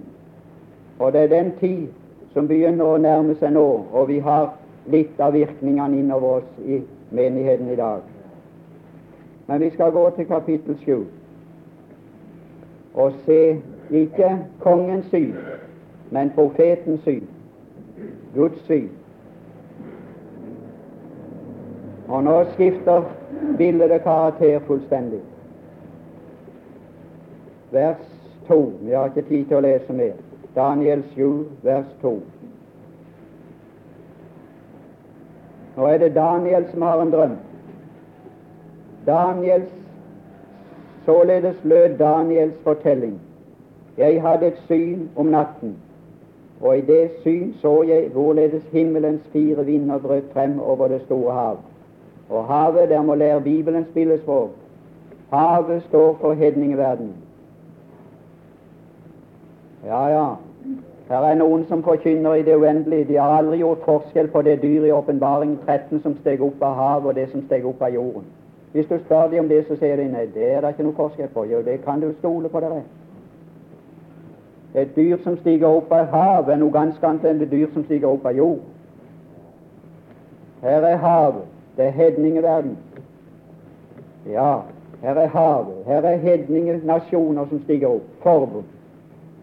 Og 0.99 1.13
det 1.13 1.23
er 1.23 1.35
den 1.35 1.53
tid 1.61 1.87
som 2.33 2.49
begynner 2.49 2.85
å 2.85 2.99
nærme 3.03 3.37
seg 3.39 3.53
nå, 3.53 3.67
og 3.93 4.09
vi 4.09 4.19
har 4.25 4.55
litt 4.91 5.21
av 5.21 5.37
virkningene 5.37 6.01
innover 6.01 6.41
oss 6.41 6.65
i 6.65 6.81
menigheten 7.15 7.69
i 7.71 7.77
dag. 7.77 8.01
Men 9.47 9.61
vi 9.61 9.71
skal 9.71 9.93
gå 9.93 10.11
til 10.17 10.27
kapittel 10.27 10.77
7 10.85 11.05
og 12.99 13.13
se 13.27 13.61
ikke 13.95 14.31
kongens 14.61 15.07
syn, 15.13 15.37
men 16.11 16.33
profetens 16.35 17.05
syn. 17.05 17.27
Guds 18.35 18.61
syn. 18.67 18.91
Og 22.09 22.25
nå 22.25 22.37
skifter 22.55 23.03
bildet 23.59 24.03
karakter 24.03 24.61
fullstendig. 24.67 25.21
Vers 27.73 28.05
2. 28.49 28.73
Vi 28.81 28.93
har 28.93 29.11
ikke 29.11 29.29
tid 29.29 29.45
til 29.45 29.59
å 29.59 29.65
lese 29.65 29.93
mer. 29.93 30.15
Daniel 30.57 31.03
7, 31.15 31.45
vers 31.63 31.91
2. 32.03 32.15
Nå 35.77 35.87
er 35.87 35.99
det 35.99 36.15
Daniel 36.15 36.65
som 36.73 36.83
har 36.83 37.03
en 37.03 37.13
drøm. 37.13 37.37
Daniels 39.07 39.79
Således 41.09 41.57
lød 41.65 41.99
Daniels 41.99 42.55
fortelling. 42.63 43.21
Jeg 43.97 44.23
hadde 44.23 44.47
et 44.47 44.59
syn 44.67 45.09
om 45.17 45.27
natten, 45.27 45.77
og 46.61 46.79
i 46.79 46.81
det 46.81 47.11
syn 47.23 47.53
så 47.61 47.83
jeg 47.83 48.09
hvorledes 48.09 48.63
himmelens 48.73 49.23
fire 49.33 49.65
vinder 49.65 49.99
brøt 49.99 50.25
frem 50.33 50.61
over 50.61 50.89
det 50.89 51.03
store 51.03 51.33
hav. 51.33 51.57
Og 52.31 52.45
havet, 52.45 52.89
der 52.89 53.03
må 53.03 53.15
lære 53.15 53.41
Bibelen 53.41 53.87
spilles 53.91 54.21
for. 54.25 54.49
Havet 55.31 55.83
står 55.83 56.19
for 56.21 56.33
hedningeverdenen. 56.33 57.15
Ja, 59.87 60.07
ja. 60.07 60.35
Her 61.09 61.25
er 61.25 61.35
noen 61.35 61.65
som 61.69 61.83
forkynner 61.83 62.35
i 62.35 62.43
det 62.43 62.57
uendelige. 62.57 63.05
De 63.09 63.17
har 63.17 63.39
aldri 63.39 63.63
gjort 63.63 63.85
forskjell 63.85 64.29
på 64.29 64.43
det 64.43 64.59
dyret 64.63 64.89
i 64.89 64.93
Åpenbaring 64.93 65.59
13 65.67 66.03
som 66.03 66.17
steg 66.21 66.43
opp 66.45 66.63
av 66.63 66.75
havet, 66.75 67.07
og 67.09 67.15
det 67.15 67.31
som 67.31 67.45
steg 67.47 67.65
opp 67.65 67.83
av 67.83 67.95
jorden. 67.95 68.27
Hvis 68.73 68.87
du 68.87 68.99
spør 68.99 69.31
dem 69.31 69.47
om 69.47 69.49
det, 69.49 69.63
så 69.67 69.77
sier 69.77 69.97
de 69.97 70.05
nei, 70.13 70.27
det 70.35 70.51
er 70.53 70.61
det 70.61 70.75
ikke 70.75 70.85
noe 70.85 70.99
forskjell 70.99 71.31
på. 71.33 71.47
Jo, 71.49 71.63
det 71.65 71.79
kan 71.85 72.01
du 72.01 72.11
stole 72.19 72.49
på 72.53 72.61
det 72.61 72.73
er. 72.83 72.83
Et 74.75 74.97
dyr 74.97 75.17
som 75.25 75.37
stiger 75.39 75.67
opp 75.69 75.93
av 75.93 76.11
havet, 76.13 76.53
er 76.53 76.61
noe 76.61 76.73
ganske 76.73 77.07
annet 77.07 77.25
enn 77.31 77.41
det 77.41 77.51
dyr 77.51 77.71
som 77.73 77.85
stiger 77.85 78.11
opp 78.11 78.27
av 78.29 78.37
jord. 78.37 78.65
Her 80.63 80.85
er 80.85 80.97
havet. 80.97 81.47
Det 81.77 81.87
er 81.87 81.95
hedningeverden. 81.95 82.77
Ja, 84.27 84.53
her 85.03 85.23
er 85.25 85.33
havet. 85.33 85.81
Her 85.87 86.05
er 86.11 86.21
hedningenasjoner 86.23 87.49
som 87.49 87.63
stiger 87.65 87.97
opp. 87.97 88.13
Forbund. 88.23 88.77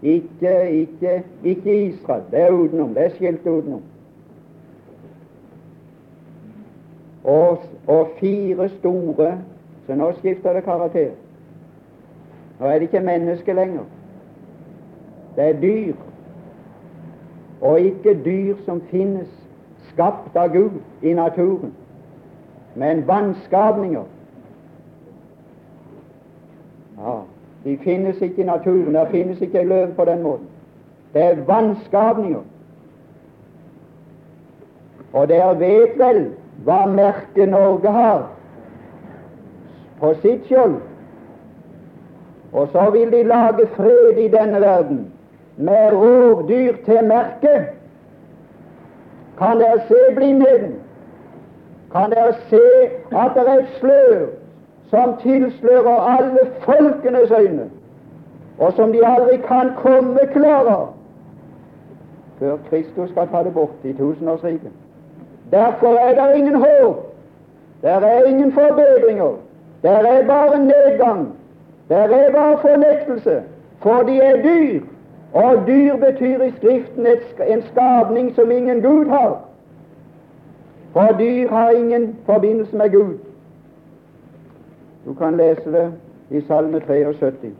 Ikke, 0.02 0.56
ikke, 0.70 1.24
ikke 1.44 1.76
Israel. 1.88 2.24
Det 2.32 2.40
er 2.40 2.52
utenom. 2.52 2.94
Det 2.94 3.06
er 3.06 3.16
skilt 3.16 3.48
utenom. 3.48 3.82
og, 7.26 7.64
og 7.88 8.10
fire 8.20 8.70
store 8.70 9.38
Så 9.88 9.96
nå 9.96 10.12
skifter 10.18 10.54
det 10.54 10.64
karakter. 10.64 11.10
Nå 12.60 12.66
er 12.66 12.74
det 12.74 12.82
ikke 12.82 13.00
menneske 13.00 13.54
lenger. 13.54 13.84
Det 15.36 15.43
er 15.43 15.62
dyr. 15.62 15.93
Og 17.62 17.80
ikke 17.80 18.19
dyr 18.26 18.56
som 18.65 18.82
finnes 18.91 19.28
skapt 19.91 20.36
av 20.36 20.52
Gud 20.54 20.80
i 21.02 21.13
naturen, 21.13 21.74
men 22.76 23.08
vannskapninger. 23.08 24.04
Ja, 26.98 27.15
de 27.63 27.78
finnes 27.78 28.21
ikke 28.21 28.41
i 28.41 28.45
naturen. 28.45 28.95
Der 28.95 29.10
finnes 29.12 29.41
ikke 29.41 29.60
ei 29.60 29.65
løve 29.65 29.93
på 29.95 30.06
den 30.06 30.21
måten. 30.24 30.48
Det 31.13 31.24
er 31.24 31.41
vannskapninger. 31.48 32.43
Og 35.13 35.28
dere 35.28 35.60
vet 35.60 35.95
vel 36.00 36.26
hva 36.67 36.86
merket 36.91 37.50
Norge 37.50 37.91
har 37.91 38.28
på 40.00 40.13
sitt 40.21 40.48
skjold. 40.48 40.76
Og 42.52 42.67
så 42.71 42.89
vil 42.91 43.12
de 43.12 43.24
lage 43.24 43.67
fred 43.76 44.19
i 44.19 44.28
denne 44.32 44.62
verden 44.62 45.06
med 45.58 45.94
rovdyr 45.94 46.76
til 46.86 47.00
merke. 47.08 47.65
Kan 49.38 49.60
dere 49.60 49.80
se 49.88 50.15
blindheten? 50.15 50.76
Kan 51.91 52.12
dere 52.12 52.34
se 52.50 52.62
at 53.12 53.32
det 53.36 53.48
er 53.48 53.60
et 53.60 53.68
slør 53.80 54.26
som 54.89 55.18
tilslører 55.22 56.20
alle 56.20 56.39
folkenes 56.60 57.32
øyne, 57.32 57.70
og 58.60 58.74
som 58.74 58.91
de 58.91 59.06
aldri 59.06 59.38
kan 59.38 59.72
komme 59.78 60.20
klarer 60.34 60.96
før 62.39 62.58
Kristus 62.70 63.10
skal 63.10 63.28
ta 63.28 63.44
det 63.44 63.54
bort 63.54 63.70
i 63.84 63.94
tusenårsriket? 63.94 64.72
Derfor 65.52 65.94
er 65.96 66.28
det 66.28 66.38
ingen 66.38 66.56
håp. 66.56 67.15
Der 67.82 67.89
er 67.89 68.24
ingen 68.24 68.54
forbedringer. 68.54 69.32
Der 69.84 69.91
er 69.91 70.28
bare 70.28 70.60
nedgang. 70.60 71.28
Der 71.89 71.98
er 71.98 72.32
bare 72.32 72.58
fornektelse. 72.58 73.44
For 73.80 74.04
de 74.08 74.22
er 74.22 74.44
dyr. 74.44 74.82
Og 75.36 75.67
dyr 75.67 75.95
betyr 75.95 76.43
i 76.43 76.52
Skriften 76.52 77.08
en 77.48 77.62
skapning 77.62 78.36
som 78.36 78.52
ingen 78.52 78.82
Gud 78.82 79.06
har. 79.06 79.41
For 80.93 81.15
dyr 81.19 81.50
har 81.50 81.69
ingen 81.69 82.15
forbindelse 82.26 82.78
med 82.78 82.91
Gud. 82.91 83.17
Du 85.06 85.13
kan 85.13 85.38
lese 85.38 85.71
det 85.71 85.93
i 86.30 86.41
Salme 86.41 86.80
73. 86.80 87.54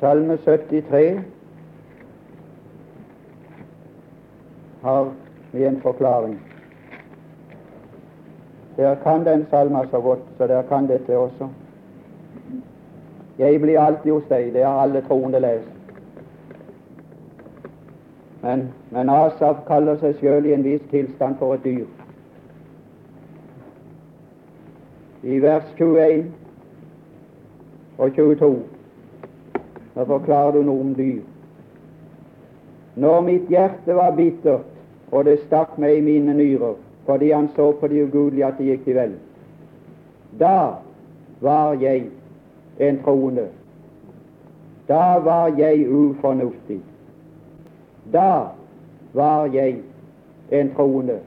Salme 0.00 0.36
73 0.36 1.20
har 4.82 5.12
vi 5.52 5.64
en 5.64 5.80
forklaring. 5.82 6.47
Dere 8.78 8.96
kan 9.02 9.26
den 9.26 9.46
salma 9.50 9.84
så 9.90 10.00
godt, 10.00 10.24
så 10.38 10.46
dere 10.46 10.62
kan 10.70 10.86
dette 10.86 11.18
også. 11.18 11.50
Jeg 13.38 13.60
blir 13.60 13.80
alltid 13.80 14.12
hos 14.12 14.30
deg, 14.30 14.52
det 14.54 14.64
har 14.64 14.82
alle 14.82 15.02
troende 15.06 15.40
lest. 15.42 15.74
Men, 18.42 18.68
men 18.94 19.10
Asaf 19.10 19.64
kaller 19.66 19.98
seg 19.98 20.18
sjøl 20.22 20.46
i 20.46 20.54
en 20.54 20.64
viss 20.66 20.84
tilstand 20.90 21.40
for 21.42 21.58
et 21.58 21.64
dyr. 21.66 21.86
i 25.22 25.38
vers 25.42 25.64
21 25.78 26.24
og 27.98 28.12
22. 28.14 28.62
da 29.94 30.04
forklarer 30.06 30.52
du 30.54 30.62
noe 30.62 30.80
om 30.80 30.92
dyr. 30.94 31.22
Når 32.96 33.20
mitt 33.26 33.48
hjerte 33.50 33.94
var 33.94 34.14
bittert, 34.14 34.66
og 35.10 35.24
det 35.26 35.40
stakk 35.46 35.78
meg 35.78 35.98
i 35.98 36.04
mine 36.06 36.34
nyrer, 36.38 36.76
fordi 37.08 37.30
han 37.30 37.48
så 37.56 37.72
på 37.72 37.88
de 37.88 38.04
ugudelige 38.04 38.46
at 38.46 38.58
det 38.58 38.66
gikk 38.66 38.82
de 38.84 38.94
vel, 38.94 39.12
da 40.40 40.56
var 41.40 41.72
jeg 41.80 42.02
en 42.78 42.98
troende. 43.04 43.46
Da 44.88 45.16
var 45.24 45.52
jeg 45.56 45.88
ufornuftig. 45.88 46.80
Da 48.12 48.44
var 49.12 49.48
jeg 49.52 49.80
en 50.52 50.74
troende. 50.76 51.18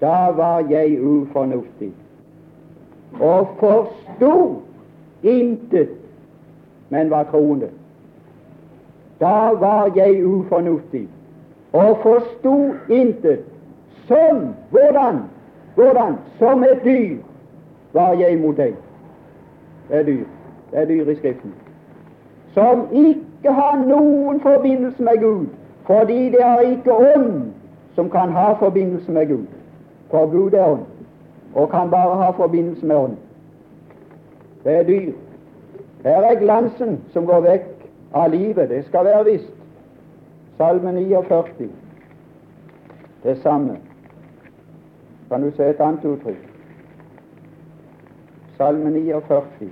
Da 0.00 0.30
var 0.36 0.66
jeg 0.70 0.98
ufornuftig 1.02 1.92
og 3.20 3.48
forsto 3.60 4.62
intet, 5.22 5.88
men 6.88 7.10
var 7.10 7.22
troende. 7.30 7.68
Da 9.20 9.52
var 9.62 9.92
jeg 9.96 10.26
ufornuftig 10.26 11.08
og 11.72 11.98
forsto 12.02 12.74
intet. 12.88 13.49
Som 14.10 14.54
hvordan? 14.70 15.18
Hvordan? 15.74 16.14
Som 16.38 16.62
et 16.62 16.80
dyr 16.84 17.16
var 17.92 18.12
jeg 18.18 18.38
mot 18.38 18.56
deg. 18.56 18.74
Det 19.88 19.98
er 19.98 20.02
dyr. 20.02 20.24
Det 20.70 20.78
er 20.78 20.84
dyr 20.84 21.10
i 21.10 21.14
Skriften. 21.14 21.52
Som 22.54 22.88
ikke 22.92 23.52
har 23.54 23.76
noen 23.86 24.40
forbindelse 24.40 25.02
med 25.02 25.20
Gud, 25.22 25.46
fordi 25.86 26.24
det 26.34 26.42
er 26.42 26.60
ikke 26.60 26.94
ånd 26.94 27.52
som 27.94 28.10
kan 28.10 28.32
ha 28.34 28.52
forbindelse 28.58 29.12
med 29.12 29.28
Gud. 29.28 29.46
For 30.10 30.26
Gud 30.30 30.52
er 30.52 30.64
ånd, 30.64 30.82
og 31.54 31.70
kan 31.70 31.90
bare 31.90 32.16
ha 32.22 32.30
forbindelse 32.30 32.86
med 32.86 32.96
ånd. 32.96 33.16
Det 34.64 34.74
er 34.74 34.82
dyr. 34.82 35.12
Her 36.04 36.26
er 36.32 36.40
glansen 36.40 36.98
som 37.12 37.26
går 37.26 37.40
vekk 37.46 37.70
av 38.14 38.30
livet. 38.30 38.68
Det 38.68 38.84
skal 38.88 39.04
være 39.04 39.24
visst. 39.24 39.54
Salme 40.58 40.92
49. 40.92 41.70
Det 43.22 43.38
samme. 43.42 43.76
Kan 45.30 45.42
du 45.42 45.50
se 45.56 45.70
et 45.70 45.80
annet 45.80 46.04
uttrykk? 46.04 46.48
Salme 48.56 48.90
49. 48.90 49.70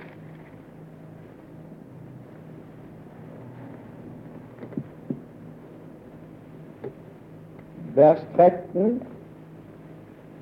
Vers 7.95 8.21
13 8.35 9.03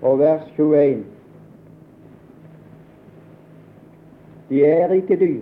og 0.01 0.19
vers 0.19 0.45
21. 0.57 1.05
De 4.49 4.65
er 4.65 4.91
ikke 4.91 5.19
dyr. 5.19 5.41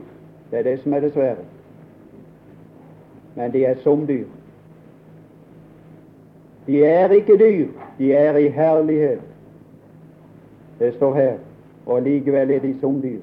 Det 0.51 0.59
er 0.59 0.63
det 0.63 0.79
som 0.79 0.93
er 0.93 0.99
det 0.99 1.13
svære 1.13 1.43
men 3.35 3.53
de 3.53 3.65
er 3.65 3.75
som 3.83 4.07
dyr. 4.07 4.25
De 6.67 6.83
er 6.85 7.09
ikke 7.09 7.37
dyr, 7.37 7.67
de 7.97 8.13
er 8.13 8.37
i 8.37 8.49
herlighet. 8.49 9.21
Det 10.79 10.93
står 10.93 11.15
her, 11.15 11.37
og 11.85 12.01
likevel 12.01 12.51
er 12.51 12.59
de 12.59 12.75
som 12.79 13.01
dyr. 13.01 13.21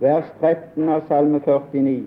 Vers 0.00 0.24
13 0.40 0.88
av 0.88 1.06
Salme 1.08 1.40
49. 1.40 2.06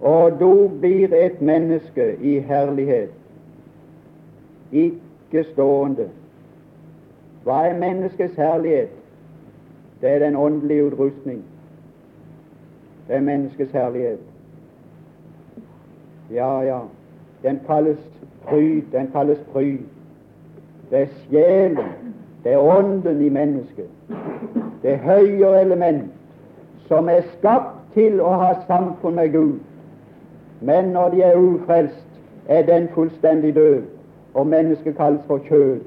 Og 0.00 0.40
dog 0.40 0.78
blir 0.80 1.12
et 1.14 1.40
menneske 1.40 2.16
i 2.20 2.38
herlighet, 2.38 3.12
ikke 4.72 5.44
stående. 5.52 6.08
Hva 7.46 7.62
er 7.68 7.78
menneskets 7.78 8.34
herlighet? 8.34 8.90
Det 10.00 10.10
er 10.10 10.18
den 10.18 10.36
åndelige 10.36 10.84
utrustning. 10.84 11.44
Det 13.08 13.16
er 13.16 13.20
menneskets 13.20 13.72
herlighet. 13.72 14.18
Ja, 16.30 16.60
ja. 16.60 16.80
Den 17.42 17.60
kalles 17.66 17.98
fryd. 18.48 18.82
Den 18.92 19.10
kalles 19.12 19.38
fryd. 19.52 19.78
Det 20.90 21.00
er 21.00 21.06
sjelen, 21.06 21.78
det 22.44 22.52
er 22.52 22.58
ånden 22.58 23.22
i 23.22 23.28
mennesket. 23.28 23.88
Det 24.82 24.98
høyere 24.98 25.60
element 25.60 26.12
som 26.88 27.08
er 27.08 27.20
skapt 27.38 27.94
til 27.94 28.20
å 28.20 28.36
ha 28.38 28.52
samfunn 28.66 29.16
med 29.18 29.32
Gud. 29.32 29.58
Men 30.60 30.92
når 30.94 31.08
de 31.10 31.22
er 31.22 31.36
ufrelst, 31.36 32.06
er 32.48 32.62
den 32.62 32.88
fullstendig 32.94 33.54
død, 33.54 33.82
og 34.34 34.46
mennesket 34.46 34.96
kalles 34.96 35.20
for 35.26 35.38
kjød. 35.48 35.80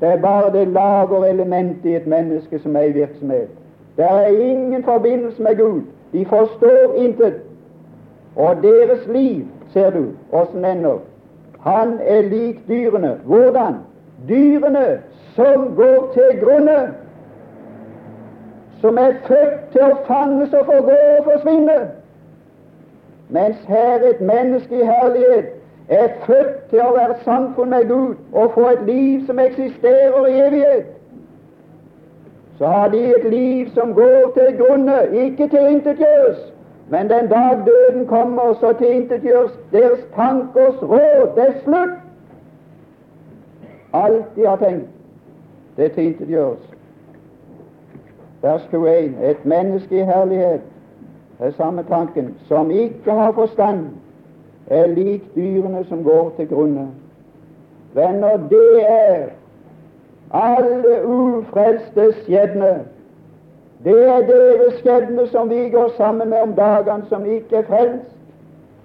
Det 0.00 0.08
er 0.08 0.20
bare 0.20 0.52
det 0.52 0.68
lager 0.68 1.24
elementet 1.24 1.84
i 1.84 1.94
et 1.94 2.06
menneske 2.06 2.58
som 2.58 2.76
er 2.76 2.82
i 2.82 2.92
virksomhet. 2.92 3.48
Det 3.96 4.04
er 4.04 4.26
ingen 4.26 4.84
forbindelse 4.84 5.42
med 5.42 5.56
Gud. 5.56 5.82
De 6.12 6.24
forstår 6.26 6.94
intet. 6.96 7.34
Og 8.36 8.56
deres 8.62 9.06
liv, 9.06 9.44
ser 9.72 9.90
du 9.90 10.04
åssen 10.32 10.64
ender. 10.64 10.98
Han 11.60 11.98
er 12.00 12.22
lik 12.22 12.68
dyrene. 12.68 13.18
Hvordan? 13.24 13.74
Dyrene 14.28 15.00
som 15.34 15.74
går 15.76 16.10
til 16.14 16.40
grunne, 16.40 16.94
som 18.80 18.98
er 18.98 19.12
født 19.26 19.58
til 19.72 19.82
å 19.82 19.98
fanges 20.06 20.54
og 20.54 20.66
forgå 20.66 20.98
og 21.18 21.26
forsvinne. 21.30 21.78
Mens 23.32 23.60
her 23.68 24.02
et 24.10 24.20
menneske 24.20 24.80
i 24.80 24.86
herlighet 24.86 25.52
er 25.88 26.08
født 26.26 26.56
til 26.70 26.82
å 26.82 26.94
være 26.96 27.20
samfunn 27.24 27.70
med 27.70 27.86
Gud 27.88 28.18
og 28.32 28.52
få 28.56 28.66
et 28.72 28.82
liv 28.86 29.22
som 29.26 29.38
eksisterer 29.38 30.26
i 30.26 30.40
evighet. 30.46 30.90
Så 32.58 32.66
har 32.66 32.88
de 32.92 33.00
et 33.14 33.24
liv 33.30 33.70
som 33.74 33.94
går 33.94 34.32
til 34.34 34.56
grunne, 34.58 34.98
ikke 35.12 35.48
tilintetgjøres, 35.48 36.42
men 36.90 37.10
den 37.10 37.30
dag 37.30 37.64
døden 37.66 38.06
kommer, 38.06 38.54
så 38.60 38.74
tilintetgjøres 38.78 39.54
deres 39.72 40.04
tankers 40.16 40.82
råd. 40.82 41.32
Det 41.36 41.46
er 41.48 41.60
slutt. 41.64 42.01
Alt 43.92 44.36
de 44.36 44.46
har 44.46 44.56
tenkt, 44.56 44.88
det 45.76 45.92
tilintetgjøres. 45.92 46.68
Vers 48.42 48.68
21. 48.72 49.30
Et 49.30 49.44
menneske 49.44 49.98
i 49.98 50.04
herlighet, 50.04 50.60
det 51.38 51.46
er 51.46 51.50
samme 51.50 51.82
tanken, 51.88 52.34
som 52.48 52.70
ikke 52.70 53.12
har 53.12 53.32
forstand, 53.32 53.86
er 54.66 54.86
lik 54.86 55.34
dyrene 55.34 55.84
som 55.88 56.04
går 56.04 56.32
til 56.36 56.48
grunne. 56.48 56.88
Venner, 57.94 58.36
det 58.36 58.88
er 58.88 59.26
alle 60.32 61.06
ufrelste 61.06 62.12
skjebne. 62.22 62.80
Det 63.84 64.08
er 64.08 64.20
deres 64.26 64.78
skjebne 64.78 65.26
som 65.26 65.50
vi 65.50 65.68
går 65.68 65.90
sammen 65.96 66.30
med 66.30 66.38
om 66.38 66.54
dagene 66.54 67.04
som 67.08 67.24
ikke 67.26 67.56
er 67.56 67.62
frelst. 67.62 68.08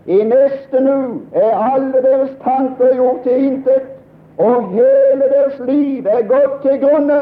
I 0.05 0.23
neste 0.23 0.79
nu 0.79 1.21
er 1.31 1.73
alle 1.73 2.01
deres 2.03 2.31
tanker 2.43 2.95
gjort 2.95 3.21
til 3.23 3.45
intet, 3.45 3.96
og 4.38 4.69
hele 4.69 5.26
deres 5.34 5.60
liv 5.67 6.06
er 6.06 6.28
gått 6.28 6.62
til 6.62 6.80
grunne. 6.82 7.21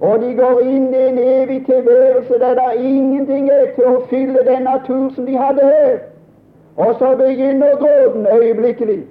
Og 0.00 0.20
de 0.20 0.34
går 0.34 0.60
inn 0.60 0.88
i 0.94 1.02
en 1.08 1.18
evig 1.18 1.66
tilværelse 1.66 2.38
der 2.38 2.54
det 2.54 2.84
ingenting 2.84 3.50
er 3.50 3.66
til 3.76 3.86
å 3.88 4.00
fylle 4.10 4.42
den 4.46 4.66
natur 4.66 5.10
som 5.14 5.26
de 5.26 5.36
hadde 5.38 5.66
her. 5.70 5.98
Og 6.76 6.96
så 6.98 7.16
begynner 7.16 7.76
gråten 7.78 8.26
øyeblikkelig. 8.26 9.04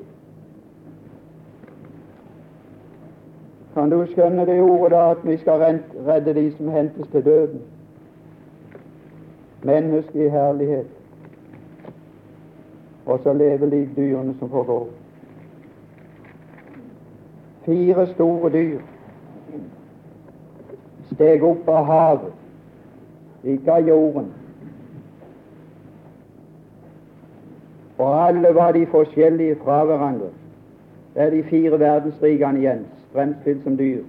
Kan 3.73 3.89
du 3.89 4.05
skjønne 4.05 4.45
det 4.45 4.61
ordet 4.61 4.91
da 4.91 5.05
at 5.11 5.23
vi 5.23 5.37
skal 5.37 5.79
redde 6.07 6.33
de 6.33 6.51
som 6.57 6.69
hentes 6.69 7.07
til 7.11 7.25
døden? 7.25 7.61
Menneske 9.63 10.25
i 10.25 10.29
herlighet. 10.29 10.91
Og 13.05 13.19
så 13.23 13.33
lever 13.33 13.65
lik 13.65 13.95
dyrene 13.95 14.35
som 14.39 14.49
forgår. 14.49 14.87
Fire 17.65 18.07
store 18.13 18.51
dyr 18.51 18.81
steg 21.13 21.43
opp 21.45 21.67
av 21.69 21.85
havet, 21.85 22.39
ikke 23.43 23.71
av 23.71 23.87
jorden. 23.87 24.31
Og 27.97 28.07
alle 28.27 28.53
var 28.55 28.73
de 28.73 28.85
forskjellige 28.89 29.59
fra 29.61 29.83
hverandre. 29.87 30.31
Det 31.13 31.21
er 31.21 31.29
de 31.29 31.43
fire 31.45 31.77
verdensrikene 31.79 32.59
igjen 32.59 32.85
fremstilt 33.13 33.61
som 33.63 33.77
dyr. 33.77 34.01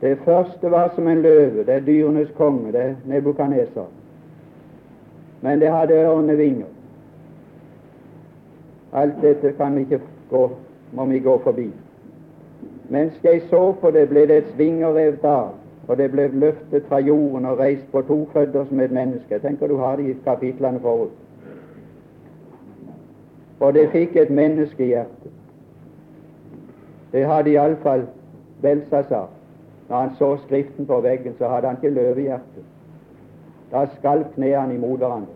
Det 0.00 0.18
første 0.24 0.70
var 0.70 0.90
som 0.94 1.06
en 1.08 1.22
løve, 1.22 1.64
det 1.64 1.74
er 1.74 1.86
dyrenes 1.86 2.32
konge, 2.36 2.72
det 2.72 2.80
er 2.80 2.96
Nebukaneser. 3.06 3.86
Men 5.40 5.60
det 5.60 5.70
hadde 5.70 5.94
ørne 5.94 6.36
vinger. 6.36 6.68
Alt 8.92 9.22
dette 9.22 9.52
kan 9.56 9.76
vi 9.76 9.86
ikke 9.86 10.00
gå, 10.30 10.50
må 10.92 11.04
vi 11.04 11.18
gå 11.18 11.38
forbi. 11.44 11.70
Mens 12.88 13.12
jeg 13.24 13.42
så 13.50 13.72
på 13.80 13.90
det, 13.90 14.08
ble 14.08 14.26
det 14.26 14.36
et 14.36 14.50
svinger 14.54 14.94
revet 14.94 15.24
av, 15.24 15.54
og 15.88 15.98
det 15.98 16.10
ble 16.10 16.28
løftet 16.32 16.86
fra 16.88 17.00
jorden 17.02 17.46
og 17.46 17.58
reist 17.58 17.86
på 17.92 18.02
to 18.06 18.18
føtter 18.32 18.66
som 18.68 18.80
et 18.80 18.92
menneske. 18.92 19.38
Tenker 19.38 19.66
du 19.66 19.76
har 19.76 19.96
det 19.96 20.10
i 20.10 20.18
kapitlene 20.24 20.80
forut. 20.80 21.14
Og 23.60 23.74
det 23.74 23.88
fikk 23.92 24.16
et 24.16 24.30
menneskehjerte. 24.30 25.32
Det 27.12 27.24
hadde 27.26 27.50
iallfall 27.50 28.06
Belsasar. 28.62 29.28
Når 29.88 29.96
han 29.96 30.10
så 30.18 30.36
Skriften 30.36 30.86
på 30.86 31.00
veggen, 31.00 31.34
så 31.38 31.48
hadde 31.48 31.66
han 31.66 31.76
ikke 31.82 31.94
løvehjerte. 31.94 32.64
Da 33.72 33.86
skalv 33.98 34.24
knærne 34.34 34.74
imot 34.74 34.98
hverandre. 34.98 35.35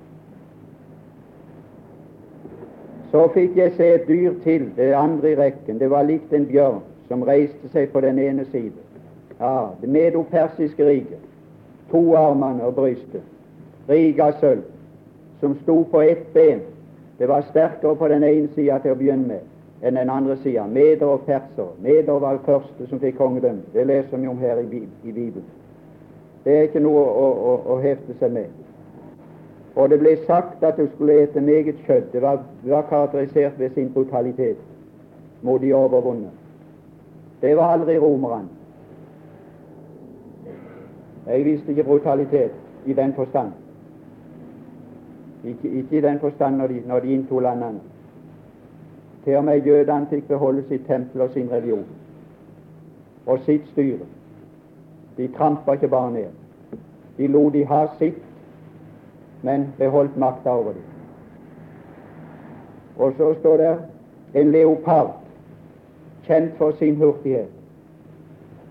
Så 3.11 3.27
fikk 3.35 3.57
jeg 3.59 3.73
se 3.77 3.89
et 3.95 4.09
dyr 4.09 4.33
til, 4.45 4.69
det 4.77 4.93
andre 4.95 5.33
i 5.33 5.37
rekken. 5.37 5.79
Det 5.79 5.91
var 5.91 6.07
likt 6.07 6.33
en 6.33 6.47
bjørn 6.47 6.81
som 7.09 7.23
reiste 7.27 7.69
seg 7.73 7.91
på 7.91 8.01
den 8.05 8.19
ene 8.23 8.45
side. 8.53 8.77
Ja, 9.41 9.71
det 9.81 9.89
medopersiske 9.89 10.87
riket. 10.87 11.23
To 11.91 12.15
armene 12.15 12.65
og 12.65 12.75
brystet. 12.75 13.25
Riket 13.89 14.23
av 14.23 14.37
sølv. 14.41 14.67
Som 15.41 15.57
sto 15.63 15.83
på 15.91 16.01
ett 16.01 16.33
ben. 16.35 16.61
Det 17.19 17.29
var 17.29 17.43
sterkere 17.51 17.97
på 17.97 18.09
den 18.09 18.25
ene 18.25 18.49
sida 18.55 18.79
til 18.79 18.95
å 18.95 19.01
begynne 19.01 19.27
med 19.27 19.49
enn 19.83 19.97
den 19.97 20.11
andre 20.11 20.37
sida. 20.37 20.67
Meder 20.67 21.07
og 21.07 21.25
perser. 21.27 21.73
Meder 21.81 22.21
var 22.21 22.37
det 22.37 22.45
første 22.45 22.87
som 22.89 23.01
fikk 23.01 23.17
kongedømme. 23.17 23.65
Det 23.73 23.87
leser 23.87 24.17
vi 24.17 24.29
om 24.29 24.39
her 24.39 24.61
i, 24.61 24.67
Bibelen. 25.03 25.45
Det 26.45 26.57
er 26.57 26.69
ikke 26.69 26.83
noe 26.85 27.01
å, 27.05 27.27
å, 27.33 27.55
å 27.75 27.79
hefte 27.81 28.17
seg 28.21 28.33
med. 28.33 28.53
Og 29.77 29.91
det 29.91 29.99
ble 29.99 30.17
sagt 30.27 30.63
at 30.65 30.77
du 30.77 30.89
skulle 30.95 31.23
ete 31.23 31.41
meget 31.41 31.75
kjøtt. 31.87 32.13
Det 32.13 32.23
var, 32.23 32.43
var 32.63 32.83
karakterisert 32.89 33.59
ved 33.59 33.71
sin 33.71 33.93
brutalitet 33.93 34.57
mot 35.43 35.61
de 35.61 35.75
overvunne. 35.75 36.31
Det 37.43 37.57
var 37.57 37.73
aldri 37.73 37.99
romerne. 37.99 38.49
Jeg 41.27 41.45
viste 41.45 41.69
ikke 41.69 41.85
brutalitet 41.85 42.51
i 42.87 42.93
den 42.93 43.15
forstand. 43.15 43.53
Ikke, 45.45 45.69
ikke 45.69 45.99
i 45.99 46.01
den 46.01 46.19
forstand 46.21 46.57
når 46.57 46.67
de, 46.67 46.83
når 46.87 47.01
de 47.01 47.13
inntok 47.13 47.43
landene. 47.43 47.81
Til 49.25 49.37
og 49.37 49.45
med 49.45 49.63
jødene 49.63 50.07
fikk 50.11 50.29
beholde 50.29 50.65
sitt 50.69 50.87
tempel 50.87 51.21
og 51.21 51.31
sin 51.31 51.51
religion 51.53 51.85
og 53.27 53.39
sitt 53.45 53.69
styre. 53.69 54.07
De 55.17 55.29
trampa 55.29 55.73
ikke 55.73 55.89
bare 55.89 56.13
ned. 56.13 56.27
De 57.19 57.27
lot 57.27 57.53
de 57.53 57.65
ha 57.65 57.87
sitt, 57.99 58.23
men 59.43 59.73
beholdt 59.79 60.17
makta 60.17 60.51
over 60.51 60.73
dem. 60.73 60.83
Og 62.97 63.13
så 63.17 63.35
står 63.41 63.57
det 63.57 63.79
en 64.35 64.53
leopard, 64.53 65.15
kjent 66.27 66.53
for 66.59 66.77
sin 66.79 66.97
hurtighet. 66.97 67.49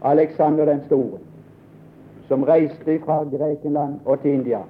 Alexander 0.03 0.65
den 0.65 0.83
store, 0.85 1.17
som 2.27 2.43
reiste 2.43 2.99
fra 3.05 3.23
Grekenland 3.23 3.99
og 4.05 4.21
til 4.21 4.33
India, 4.33 4.61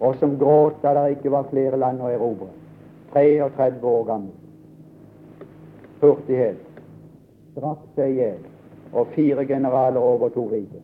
og 0.00 0.14
som 0.20 0.38
gråt 0.38 0.82
da 0.82 0.94
det 0.94 1.16
ikke 1.16 1.32
var 1.32 1.50
flere 1.50 1.78
land 1.78 2.02
å 2.02 2.12
erobre. 2.12 2.52
33 3.12 3.82
år 3.82 4.04
gammel 4.04 4.32
hurtighet, 6.02 6.58
drakk 7.54 7.82
seg 7.96 8.10
i 8.10 8.18
hjel, 8.18 8.40
og 8.92 9.12
fire 9.14 9.44
generaler 9.46 10.02
overtok 10.02 10.50
riket. 10.52 10.82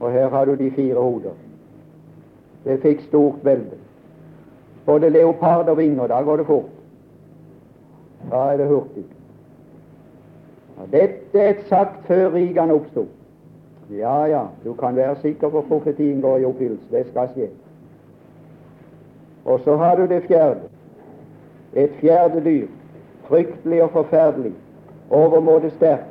Og 0.00 0.12
her 0.14 0.30
har 0.32 0.48
du 0.48 0.54
de 0.56 0.70
fire 0.72 0.96
hoder. 0.96 1.36
Det 2.64 2.80
fikk 2.82 3.00
stort 3.08 3.44
velde. 3.44 3.78
Både 4.86 5.08
leopard 5.10 5.68
og 5.68 5.78
vinger, 5.78 6.06
da 6.06 6.22
går 6.22 6.36
det 6.36 6.46
fort. 6.46 6.70
Da 8.30 8.36
er 8.52 8.56
det 8.56 8.68
hurtig. 8.68 9.04
Og 10.76 10.92
dette 10.92 11.38
er 11.38 11.54
sagt 11.68 12.06
før 12.06 12.32
rigene 12.34 12.74
oppsto. 12.74 13.06
Ja, 13.90 14.24
ja, 14.24 14.42
du 14.64 14.72
kan 14.74 14.96
være 14.96 15.16
sikker 15.20 15.48
på 15.48 15.64
profetien 15.68 16.20
går 16.20 16.36
i 16.38 16.44
oppfyllelse. 16.44 16.90
Det 16.90 17.06
skal 17.10 17.32
skje. 17.34 17.48
Og 19.44 19.60
så 19.64 19.76
har 19.76 19.96
du 19.96 20.06
det 20.06 20.22
fjerde. 20.28 20.68
Et 21.74 21.90
fjerde 22.00 22.44
dyr 22.44 22.68
fryktelig 23.30 23.82
og 23.82 23.90
forferdelig, 23.90 24.52
overmåte 25.10 25.70
sterkt. 25.70 26.04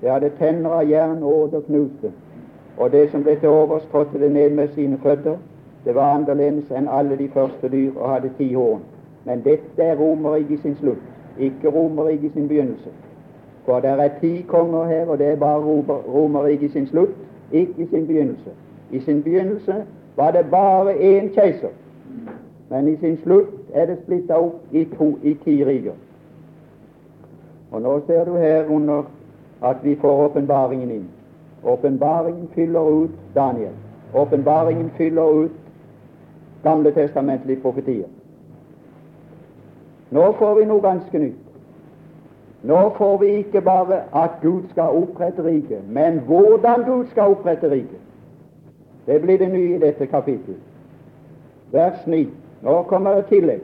Det 0.00 0.10
hadde 0.10 0.30
tenner 0.38 0.70
av 0.70 0.88
jern, 0.90 1.22
åd 1.22 1.54
og 1.54 1.64
knute. 1.66 2.12
og 2.76 2.92
det 2.92 3.10
som 3.10 3.22
ble 3.24 3.38
til 3.40 3.48
overs, 3.48 3.86
trådte 3.92 4.18
det 4.20 4.32
ned 4.32 4.50
med 4.50 4.68
sine 4.74 4.98
føtter. 5.02 5.36
Det 5.86 5.94
var 5.94 6.14
annerledes 6.14 6.70
enn 6.74 6.88
alle 6.90 7.16
de 7.16 7.28
første 7.30 7.68
dyr 7.70 7.92
og 7.94 8.10
hadde 8.10 8.30
ti 8.38 8.48
horn. 8.54 8.80
Men 9.24 9.42
dette 9.44 9.82
er 9.82 9.94
Romerriket 9.94 10.60
sin 10.60 10.74
slutt, 10.80 11.02
ikke 11.38 11.70
Romerriket 11.70 12.32
sin 12.32 12.48
begynnelse. 12.48 12.90
For 13.64 13.80
det 13.80 13.90
er 13.90 14.08
ti 14.20 14.42
konger 14.48 14.84
her, 14.84 15.06
og 15.06 15.18
det 15.18 15.26
er 15.26 15.36
bare 15.36 15.60
Romerriket 16.14 16.72
sin 16.72 16.86
slutt, 16.86 17.14
ikke 17.52 17.86
sin 17.90 18.06
begynnelse. 18.06 18.50
I 18.90 19.00
sin 19.00 19.22
begynnelse 19.22 19.74
var 20.16 20.30
det 20.30 20.46
bare 20.50 20.94
én 20.94 21.34
keiser, 21.34 21.68
men 22.70 22.88
i 22.88 22.96
sin 22.96 23.18
slutt 23.22 23.54
er 23.74 23.86
det 23.86 23.98
splitta 24.02 24.34
opp 24.34 24.62
i, 24.72 24.84
to, 24.98 25.18
i 25.22 25.34
ti 25.44 25.64
riker. 25.64 25.94
Og 27.70 27.82
nå 27.82 28.00
ser 28.06 28.24
du 28.24 28.34
her 28.34 28.66
under 28.70 29.02
at 29.62 29.76
vi 29.82 29.94
får 29.94 30.24
åpenbaringen 30.24 30.90
inn. 30.90 31.06
Åpenbaringen 31.64 32.48
fyller 32.54 32.88
ut 33.04 33.10
Daniel. 33.34 33.74
Åpenbaringen 34.14 34.90
fyller 34.96 35.30
ut 35.44 35.50
Gamle 36.66 36.90
testamentlige 36.94 37.62
profetier. 37.62 38.08
Nå 40.10 40.32
får 40.38 40.54
vi 40.58 40.64
noe 40.66 40.82
ganske 40.82 41.18
nytt. 41.18 41.42
Nå 42.66 42.80
får 42.96 43.18
vi 43.18 43.26
ikke 43.26 43.60
bare 43.60 44.00
at 44.14 44.40
Gud 44.42 44.62
skal 44.70 44.98
opprette 45.02 45.44
riket, 45.44 45.86
men 45.88 46.18
hvordan 46.26 46.82
Gud 46.86 47.06
skal 47.12 47.36
opprette 47.36 47.70
riket. 47.70 48.02
Det 49.06 49.20
blir 49.22 49.38
det 49.38 49.52
nye 49.52 49.76
i 49.76 49.78
dette 49.78 50.06
kapittelet. 50.06 50.58
Vers 51.72 52.06
9. 52.06 52.26
Nå 52.62 52.82
kommer 52.82 53.14
det 53.14 53.26
tillegg. 53.30 53.62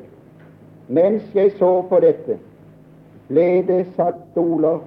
Mens 0.89 1.23
jeg 1.35 1.53
så 1.59 1.83
på 1.89 1.99
dette, 2.03 2.39
ble 3.29 3.63
det 3.67 3.87
satt 3.97 4.19
stoler 4.31 4.79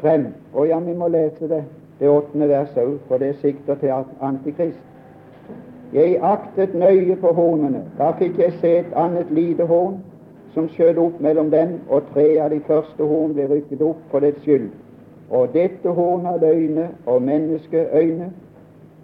frem. 0.00 0.26
Og 0.54 0.68
ja, 0.68 0.78
vi 0.80 0.94
må 0.96 1.08
lese 1.08 1.48
det, 1.48 1.64
det 2.00 2.08
åttende 2.08 2.48
verset 2.48 2.84
òg, 2.84 2.98
for 3.08 3.20
det 3.20 3.34
sikter 3.42 3.74
til 3.80 3.92
Antikrist. 4.20 4.87
Jeg 5.92 6.18
aktet 6.22 6.74
nøye 6.74 7.16
på 7.16 7.32
hornene. 7.32 7.82
Da 7.98 8.10
fikk 8.18 8.38
jeg 8.38 8.52
se 8.60 8.72
et 8.78 8.92
annet 8.96 9.30
lite 9.30 9.64
horn 9.66 10.02
som 10.54 10.68
skjøt 10.68 10.98
opp 10.98 11.20
mellom 11.20 11.50
dem, 11.50 11.78
og 11.88 12.02
tre 12.12 12.26
av 12.42 12.50
de 12.50 12.60
første 12.66 13.04
horn 13.04 13.32
ble 13.36 13.46
rykket 13.48 13.82
opp 13.84 14.02
for 14.10 14.24
dets 14.24 14.42
skyld. 14.44 14.68
Og 15.30 15.48
dette 15.54 15.88
horn 15.88 16.26
hadde 16.26 16.50
øyne 16.50 16.88
og 17.06 17.22
menneskeøyne, 17.22 18.30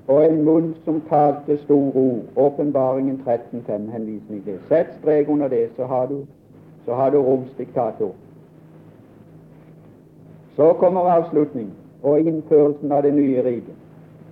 og 0.09 0.25
en 0.25 0.43
munn 0.45 0.75
som 0.85 1.01
talte 1.09 1.57
store 1.63 1.93
ord. 1.95 2.21
Åpenbaringen 2.37 3.21
13.5 3.27 3.91
henvisning 3.93 4.45
til. 4.45 4.59
Sett 4.69 4.93
strek 5.01 5.29
under 5.29 5.49
det, 5.49 5.69
så 5.77 5.87
har 5.87 6.07
du, 6.07 6.21
så 6.85 6.95
har 6.95 7.11
du 7.11 7.19
romsdiktator. 7.23 8.13
Så 10.57 10.73
kommer 10.73 11.01
avslutning 11.01 11.73
og 12.03 12.21
innførelsen 12.21 12.93
av 12.93 13.03
det 13.03 13.15
nye 13.15 13.43
riket. 13.43 13.75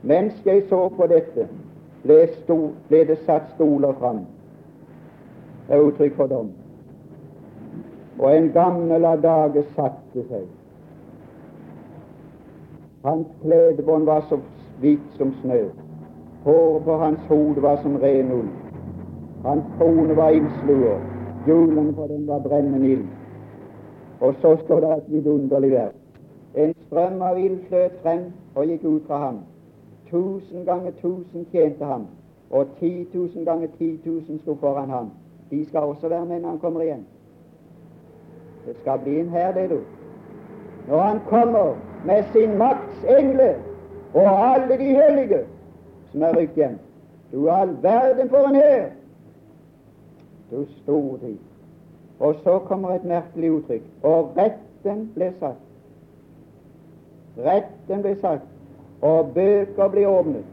Mens 0.02 0.34
jeg 0.44 0.62
så 0.68 0.88
på 0.88 1.06
dette, 1.06 1.48
ble, 2.02 2.26
sto, 2.42 2.56
ble 2.88 3.04
det 3.08 3.18
satt 3.26 3.50
stoler 3.54 3.92
fram. 4.00 4.24
Det 5.68 5.76
er 5.76 5.86
uttrykk 5.86 6.16
for 6.16 6.26
dom. 6.26 6.50
Og 8.18 8.28
en 8.36 8.50
gammel 8.54 9.04
av 9.04 9.22
dage 9.22 9.62
satte 9.76 10.26
seg. 10.28 10.48
Hans 13.02 13.30
kledebånd 13.42 14.06
var 14.06 14.26
så 14.28 14.38
hvitt 14.82 15.16
som 15.18 15.32
snø. 15.40 15.62
Håret 16.44 16.84
på 16.84 16.98
hans 16.98 17.24
hode 17.30 17.62
var 17.62 17.80
som 17.82 17.96
ren 18.02 18.30
ull. 18.34 18.50
Hans 19.42 19.66
krone 19.78 20.16
var 20.16 20.30
ildsluer. 20.30 21.00
Julen 21.46 21.94
på 21.94 22.06
den 22.06 22.26
var 22.26 22.38
brennende 22.38 22.88
ild. 22.88 23.06
Og 24.20 24.34
så 24.40 24.56
står 24.64 24.80
det 24.80 24.92
et 24.96 25.10
vidunderlig 25.12 25.70
vers. 25.70 25.96
En 26.54 26.74
strøm 26.86 27.22
av 27.22 27.38
ild 27.38 27.58
fløt 27.68 27.94
frem 28.02 28.28
og 28.54 28.66
gikk 28.70 28.84
ut 28.84 29.06
fra 29.06 29.18
ham. 29.24 29.40
Tusen 30.12 30.64
ganger 30.64 30.92
tusen 31.00 31.46
tjente 31.52 31.84
ham, 31.84 32.06
og 32.50 32.66
ti 32.80 33.04
tusen 33.12 33.44
ganger 33.44 33.68
ti 33.78 33.96
tusen 34.04 34.38
sto 34.38 34.54
foran 34.60 34.90
ham. 34.90 35.10
De 35.50 35.64
skal 35.66 35.80
også 35.80 36.08
være 36.08 36.26
med 36.26 36.40
når 36.40 36.48
han 36.48 36.58
kommer 36.58 36.80
igjen. 36.80 37.06
Det 38.66 38.76
skal 38.80 38.98
bli 39.02 39.20
en 39.20 39.28
hær, 39.28 39.52
det, 39.52 39.70
du. 39.70 39.78
Når 40.88 41.00
han 41.00 41.20
kommer 41.28 41.74
med 42.06 42.24
sin 42.32 42.58
makts 42.58 43.04
engle 43.18 43.54
og 44.14 44.54
alle 44.54 44.78
de 44.78 44.84
hellige 44.84 45.44
som 46.12 46.22
er 46.22 46.36
rykt 46.36 46.54
hjem. 46.54 46.78
Du 47.32 47.48
all 47.48 47.76
verden 47.82 48.28
for 48.28 48.48
en 48.48 48.54
hær! 48.54 48.86
Du 50.50 50.64
store 50.82 51.18
tid. 51.18 51.38
Og 52.20 52.34
så 52.44 52.58
kommer 52.58 52.90
et 52.94 53.04
merkelig 53.04 53.52
uttrykk. 53.52 53.82
Og 54.02 54.36
retten 54.36 55.06
ble 55.14 55.32
satt. 55.40 55.62
Retten 57.38 58.02
ble 58.02 58.12
sagt, 58.20 58.51
og 59.02 59.32
bøker 59.34 59.88
ble 59.88 60.06
åpnet. 60.08 60.44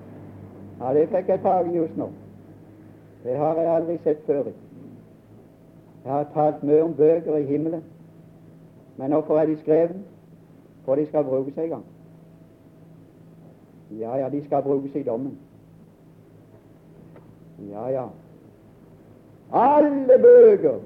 Ja, 0.80 0.94
Det 0.94 1.10
fikk 1.10 1.28
jeg 1.30 1.40
fag 1.40 1.76
just 1.76 1.98
nå. 1.98 2.10
Det 3.24 3.38
har 3.38 3.56
jeg 3.60 3.76
aldri 3.76 3.98
sett 4.04 4.26
før. 4.26 4.44
Jeg 6.06 6.12
har 6.12 6.28
talt 6.34 6.64
mye 6.64 6.84
om 6.84 6.94
bøker 6.94 7.36
i 7.36 7.46
himmelen, 7.46 7.84
men 8.98 9.12
hvorfor 9.12 9.40
er 9.40 9.46
de 9.46 9.58
skrevet? 9.60 9.96
For 10.86 10.96
de 10.96 11.06
skal 11.06 11.24
brukes 11.24 11.58
en 11.58 11.70
gang. 11.70 11.84
Ja, 14.00 14.16
ja, 14.18 14.30
de 14.30 14.46
skal 14.46 14.64
brukes 14.64 14.96
i 14.96 15.04
dommen. 15.04 15.38
Ja, 17.72 17.88
ja. 17.90 18.06
Alle 19.54 20.18
bøker 20.22 20.80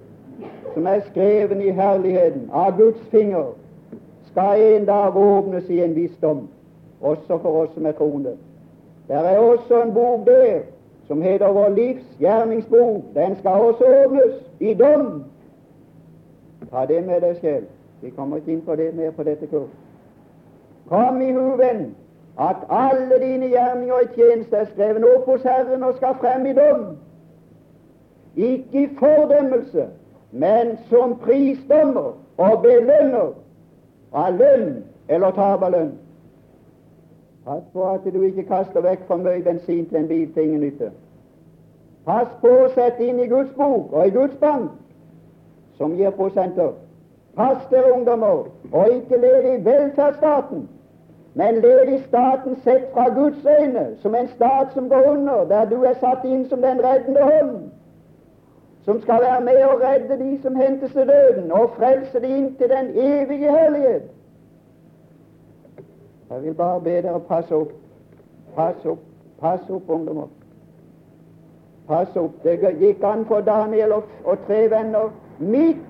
som 0.73 0.87
er 0.87 0.99
skrevet 1.11 1.61
i 1.61 1.69
herligheten 1.69 2.49
av 2.51 2.77
Guds 2.77 3.01
finger, 3.11 3.53
skal 4.31 4.61
en 4.61 4.85
dag 4.85 5.15
åpnes 5.15 5.69
i 5.69 5.79
en 5.83 5.95
visdom, 5.95 6.47
også 7.03 7.37
for 7.37 7.61
oss 7.61 7.73
som 7.73 7.85
er 7.85 7.91
troende. 7.91 8.37
Der 9.07 9.19
er 9.19 9.37
også 9.39 9.81
en 9.83 9.93
bok 9.93 10.25
der 10.25 10.59
som 11.07 11.21
heter 11.21 11.51
Vår 11.51 11.69
livs 11.69 12.03
gjerningsbok. 12.19 13.03
Den 13.15 13.35
skal 13.39 13.51
også 13.51 13.83
åpnes 14.05 14.33
i 14.59 14.73
dom. 14.73 15.23
Ta 16.71 16.85
det 16.85 17.05
med 17.05 17.21
deg 17.21 17.35
selv. 17.41 17.65
Vi 18.01 18.09
kommer 18.09 18.37
ikke 18.37 18.51
inn 18.51 18.61
på 18.61 18.75
det 18.75 18.95
mer 18.95 19.11
på 19.11 19.23
dette 19.23 19.47
kurs. 19.47 19.69
Kom 20.89 21.21
i 21.21 21.31
hu, 21.31 21.55
venn, 21.57 21.95
at 22.39 22.55
alle 22.69 23.19
dine 23.21 23.47
gjerninger 23.47 23.99
i 23.99 24.07
tjeneste 24.15 24.55
er 24.55 24.65
skrevet 24.71 25.05
opp 25.15 25.25
hos 25.25 25.43
Herren 25.43 25.83
og 25.83 25.95
skal 25.95 26.15
frem 26.19 26.45
i 26.45 26.53
dom. 26.53 26.85
Ikke 28.35 28.83
i 28.83 28.89
fordømmelse, 28.99 29.87
men 30.31 30.77
som 30.89 31.17
prisdommer 31.19 32.15
og 32.37 32.61
belønner 32.61 33.35
av 34.13 34.39
lønn 34.39 34.83
eller 35.07 35.31
tap 35.31 35.63
av 35.63 35.71
lønn. 35.71 35.93
Pass 37.45 37.63
på 37.73 37.83
at 37.89 38.05
du 38.13 38.21
ikke 38.21 38.43
kaster 38.43 38.81
vekk 38.81 39.03
for 39.07 39.19
mye 39.19 39.43
bensin 39.43 39.85
til 39.89 39.97
en 39.99 40.07
bil 40.07 40.29
til 40.33 40.43
ingen 40.43 40.61
nytte. 40.63 40.91
Pass 42.05 42.31
på 42.41 42.51
å 42.63 42.69
sette 42.75 43.03
inn 43.03 43.19
i 43.19 43.27
Guds 43.31 43.51
bok 43.57 43.91
og 43.91 44.07
i 44.07 44.13
Guds 44.15 44.35
bank, 44.39 44.71
som 45.77 45.95
gir 45.99 46.15
prosenter. 46.15 46.71
Pass 47.35 47.67
dere, 47.71 47.93
ungdommer, 47.93 48.47
og 48.71 48.95
ikke 48.95 49.19
lev 49.19 49.45
i 49.51 49.59
velferdsstaten, 49.65 50.67
men 51.33 51.61
lev 51.65 51.93
i 51.93 52.01
staten 52.07 52.59
sett 52.63 52.91
fra 52.93 53.07
Guds 53.15 53.45
øyne, 53.45 53.87
som 54.01 54.15
en 54.15 54.27
stat 54.35 54.73
som 54.73 54.89
går 54.89 55.07
under, 55.15 55.47
der 55.49 55.65
du 55.69 55.81
er 55.83 55.97
satt 55.99 56.23
inn 56.23 56.45
som 56.49 56.61
den 56.61 56.83
reddende 56.83 57.31
hånd 57.31 57.55
som 58.85 59.01
skal 59.01 59.21
være 59.21 59.41
med 59.41 59.63
og 59.63 59.81
redde 59.81 60.23
de 60.23 60.41
som 60.41 60.55
hentes 60.55 60.91
til 60.91 61.07
døden, 61.07 61.51
og 61.51 61.71
frelse 61.77 62.19
de 62.19 62.27
inn 62.37 62.55
til 62.55 62.69
den 62.69 62.89
evige 62.89 63.51
hellighet. 63.59 64.03
Jeg 66.29 66.43
vil 66.43 66.53
bare 66.53 66.81
be 66.81 66.89
dere 66.89 67.19
passe 67.19 67.55
opp. 67.55 67.71
Pass 68.55 68.85
opp, 68.85 68.99
pass 69.39 69.69
opp, 69.69 69.89
ungdommer. 69.89 70.27
Pass 71.87 72.15
opp. 72.15 72.43
Det 72.43 72.59
gikk 72.79 73.03
an 73.03 73.25
for 73.25 73.41
Daniel 73.41 73.91
og, 73.91 74.03
og 74.23 74.45
tre 74.47 74.69
venner 74.71 75.09
midt 75.37 75.83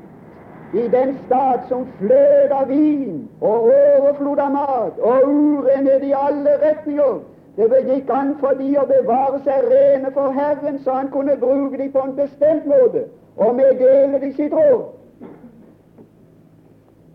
i 0.74 0.88
den 0.88 1.18
stat 1.26 1.68
som 1.70 1.86
flød 1.98 2.52
av 2.52 2.70
vin 2.70 3.28
og 3.42 3.68
overflod 3.70 4.40
av 4.42 4.52
mat 4.56 5.00
og 5.00 5.28
urenhet 5.30 6.04
i 6.08 6.16
alle 6.18 6.56
retninger 6.64 7.20
det 7.56 7.84
gikk 7.86 8.10
an 8.10 8.34
for 8.42 8.58
de 8.58 8.72
å 8.82 8.86
bevare 8.90 9.40
seg 9.46 9.68
rene 9.70 10.10
for 10.16 10.34
Herren, 10.34 10.80
så 10.82 10.96
han 10.98 11.12
kunne 11.14 11.36
bruke 11.38 11.78
dem 11.78 11.92
på 11.94 12.02
en 12.02 12.16
bestemt 12.18 12.66
måte 12.66 13.06
og 13.38 13.54
meddele 13.56 14.20
dem 14.20 14.34
sitt 14.34 14.54
råd. 14.54 14.88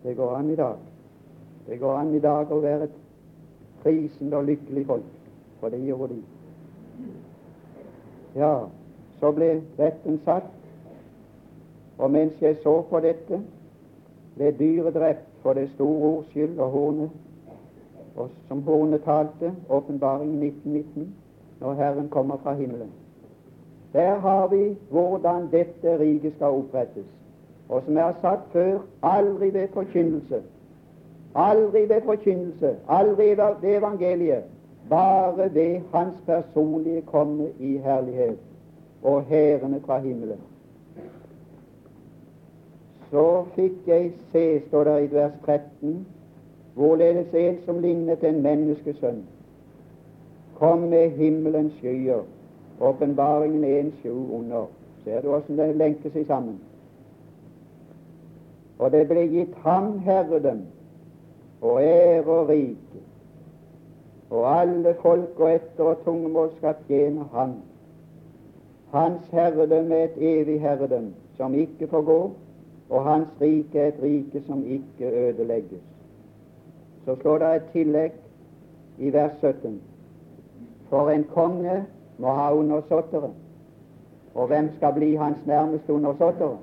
Det 0.03 0.15
går 0.15 0.35
an 0.37 0.49
i 0.49 0.55
dag. 0.55 0.77
Det 1.67 1.79
går 1.79 1.97
an 1.97 2.15
i 2.15 2.23
dag 2.23 2.51
å 2.51 2.61
være 2.63 2.87
et 2.87 2.95
prisende 3.83 4.37
og 4.37 4.45
lykkelig 4.45 4.85
folk, 4.85 5.03
for 5.59 5.69
det 5.69 5.81
gjorde 5.85 6.13
de. 6.13 6.21
Ja, 8.35 8.53
så 9.19 9.31
ble 9.31 9.61
retten 9.79 10.19
satt, 10.25 10.51
og 11.97 12.11
mens 12.11 12.41
jeg 12.41 12.57
så 12.63 12.81
på 12.89 12.99
dette, 13.03 13.41
ble 14.35 14.51
dyret 14.59 14.93
drept 14.95 15.25
for 15.41 15.53
det 15.53 15.69
store 15.75 16.13
ords 16.13 16.29
skyld 16.31 16.59
og 16.59 16.71
håne 16.71 17.09
og 18.19 18.29
som 18.47 18.61
hornet 18.63 19.03
talte, 19.03 19.53
åpenbaring 19.69 20.43
1919, 20.43 21.15
når 21.59 21.73
Herren 21.73 22.09
kommer 22.09 22.37
fra 22.37 22.53
himmelen. 22.53 22.91
Der 23.93 24.19
har 24.19 24.47
vi 24.47 24.77
hvordan 24.89 25.47
dette 25.51 25.99
riket 25.99 26.33
skal 26.35 26.47
opprettes. 26.47 27.05
Og 27.69 27.81
som 27.85 27.93
jeg 27.93 28.03
har 28.03 28.17
sagt 28.21 28.51
før, 28.51 28.79
aldri 29.03 29.53
ved 29.53 29.67
forkynnelse. 29.73 30.41
Aldri 31.35 31.89
ved 31.89 32.01
forkynnelse, 32.01 32.75
aldri 32.87 33.29
ved 33.37 33.77
evangeliet. 33.77 34.43
Bare 34.89 35.53
ved 35.53 35.81
Hans 35.93 36.15
personlige 36.25 37.01
komme 37.01 37.47
i 37.59 37.77
herlighet 37.77 38.37
og 39.03 39.23
hærene 39.23 39.81
fra 39.85 39.99
himmelen. 39.99 40.39
Så 43.11 43.45
fikk 43.55 43.87
jeg 43.87 44.11
se, 44.31 44.61
står 44.67 44.83
det 44.83 45.03
i 45.03 45.13
vers 45.13 45.31
13, 45.45 46.07
hvorledes 46.73 47.33
en 47.33 47.57
som 47.65 47.79
lignet 47.79 48.23
en 48.23 48.41
menneskesønn, 48.41 49.23
kom 50.55 50.79
med 50.79 51.09
himmelens 51.09 51.73
skyer, 51.73 52.21
åpenbaringen 52.81 53.63
en 53.63 53.93
sju 54.01 54.35
under. 54.35 54.65
Ser 55.03 55.21
du 55.21 55.33
åssen 55.33 55.57
det 55.57 55.75
lenker 55.75 56.11
seg 56.13 56.27
sammen? 56.27 56.59
Og 58.79 58.91
det 58.91 59.07
ble 59.07 59.25
gitt 59.27 59.55
ham 59.63 59.97
herredøm 60.05 60.61
og 61.61 61.83
ære 61.83 62.23
og 62.23 62.49
rike, 62.49 63.01
og 64.29 64.61
alle 64.61 64.95
folk 65.01 65.39
og 65.39 65.55
etter 65.55 65.83
og 65.83 66.03
tungemål 66.05 66.51
skal 66.57 66.75
tjene 66.87 67.25
ham. 67.33 67.53
Hans 68.91 69.27
herredømme 69.31 69.95
er 69.95 70.03
et 70.03 70.17
evig 70.17 70.61
herredøm 70.61 71.13
som 71.37 71.53
ikke 71.53 71.87
forgår, 71.87 72.31
og 72.89 73.03
hans 73.05 73.27
rike 73.41 73.79
er 73.79 73.87
et 73.87 74.03
rike 74.03 74.41
som 74.47 74.65
ikke 74.65 75.05
ødelegges. 75.05 75.81
Så 77.05 77.15
står 77.15 77.37
det 77.37 77.55
et 77.55 77.69
tillegg 77.71 78.13
i 78.97 79.13
vers 79.13 79.31
17. 79.39 79.81
For 80.89 81.09
en 81.09 81.23
konge 81.23 81.85
må 82.17 82.33
ha 82.33 82.53
undersåttere. 82.53 83.31
Og 84.35 84.47
hvem 84.47 84.69
skal 84.75 84.93
bli 84.93 85.15
hans 85.15 85.45
nærmeste 85.45 85.93
undersåttere? 85.93 86.57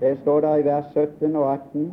Det 0.00 0.18
står 0.22 0.40
der 0.40 0.56
i 0.56 0.64
vers 0.64 0.84
17 0.92 1.36
og 1.36 1.52
18. 1.52 1.92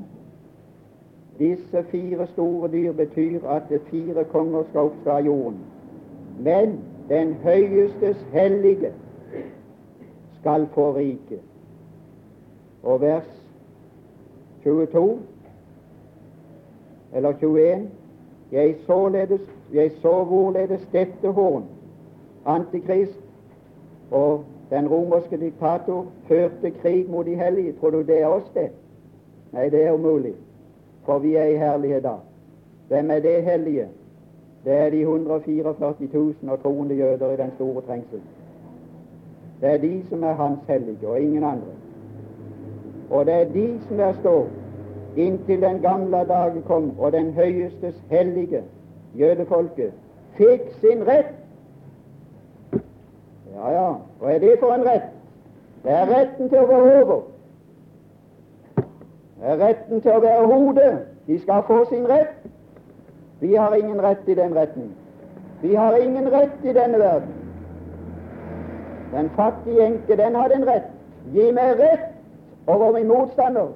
Disse 1.40 1.84
fire 1.92 2.28
store 2.28 2.72
dyr 2.72 2.92
betyr 2.92 3.48
at 3.48 3.64
det 3.70 3.82
fire 3.90 4.24
konger 4.24 4.64
skal 4.70 4.82
oppstå 4.82 5.10
av 5.10 5.26
jorden. 5.26 5.60
Men 6.40 6.80
den 7.10 7.34
høyestes 7.44 8.26
hellige 8.32 8.92
skal 10.40 10.68
få 10.74 10.92
riket. 10.96 11.42
Og 12.84 13.02
vers 13.02 13.30
22 14.64 15.20
eller 17.14 17.34
21. 17.34 17.90
Jeg, 18.52 18.76
således, 18.86 19.42
jeg 19.74 19.92
så 20.02 20.24
hvorledes 20.24 20.88
dette 20.92 21.32
horn, 21.32 21.64
Antikrist 22.46 23.20
og 24.12 24.44
den 24.70 24.88
romerske 24.88 25.38
diktator, 25.38 26.06
førte 26.28 26.72
krig 26.72 27.10
mot 27.10 27.26
de 27.26 27.36
hellige. 27.36 27.74
Tror 27.74 27.90
du 27.90 27.98
det 27.98 28.22
er 28.22 28.28
oss, 28.28 28.52
det? 28.54 28.70
Nei, 29.54 29.70
det 29.70 29.84
er 29.84 29.92
umulig, 29.92 30.34
for 31.06 31.20
vi 31.20 31.36
er 31.36 31.46
i 31.46 31.58
herlighet 31.58 32.04
da. 32.04 32.16
Hvem 32.88 33.12
er 33.12 33.20
det 33.20 33.44
hellige? 33.44 33.88
Det 34.66 34.74
er 34.74 34.90
de 34.90 35.02
144 35.02 35.94
000 36.14 36.34
og 36.48 36.62
troende 36.64 36.96
jøder 36.96 37.32
i 37.32 37.38
den 37.38 37.52
store 37.56 37.82
trengsel. 37.82 38.22
Det 39.62 39.74
er 39.74 39.78
de 39.78 40.04
som 40.10 40.24
er 40.24 40.34
hans 40.34 40.60
hellige, 40.68 41.08
og 41.08 41.20
ingen 41.22 41.44
andre. 41.44 41.74
Og 43.10 43.26
det 43.26 43.34
er 43.34 43.46
de 43.54 43.80
som 43.88 43.98
der 43.98 44.14
står 44.20 44.48
inntil 45.18 45.62
den 45.62 45.82
gamle 45.82 46.18
dagen 46.18 46.62
kom 46.62 47.00
og 47.00 47.12
den 47.12 47.34
høyestes 47.34 48.04
hellige, 48.10 48.64
jødefolket, 49.20 49.92
fikk 50.38 50.62
sin 50.82 51.08
rett. 51.08 51.32
Ja, 53.56 53.70
ja, 53.72 53.92
hva 54.20 54.34
er 54.34 54.40
det 54.40 54.58
for 54.60 54.74
en 54.74 54.84
rett? 54.84 55.08
Det 55.84 55.92
er 55.92 56.10
retten 56.10 56.50
til 56.50 56.60
å 56.60 56.68
være 56.68 57.04
over. 57.04 57.22
Retten 59.44 60.02
til 60.02 60.12
å 60.12 60.20
være 60.24 60.46
hodet. 60.48 60.92
De 61.28 61.40
skal 61.40 61.64
få 61.68 61.86
sin 61.90 62.06
rett. 62.08 62.36
Vi 63.40 63.56
har 63.56 63.76
ingen 63.76 64.02
rett 64.02 64.28
i 64.28 64.36
den 64.36 64.56
retten. 64.56 64.92
Vi 65.62 65.76
har 65.76 65.98
ingen 65.98 66.32
rett 66.32 66.64
i 66.64 66.74
denne 66.74 67.00
verden. 67.00 67.34
Den 69.12 69.30
fattige 69.36 69.86
enke, 69.86 70.16
den 70.16 70.36
hadde 70.36 70.56
en 70.56 70.68
rett. 70.68 70.88
Gi 71.34 71.52
meg 71.52 71.80
rett 71.80 72.14
over 72.68 72.92
min 72.94 73.08
motstander. 73.08 73.74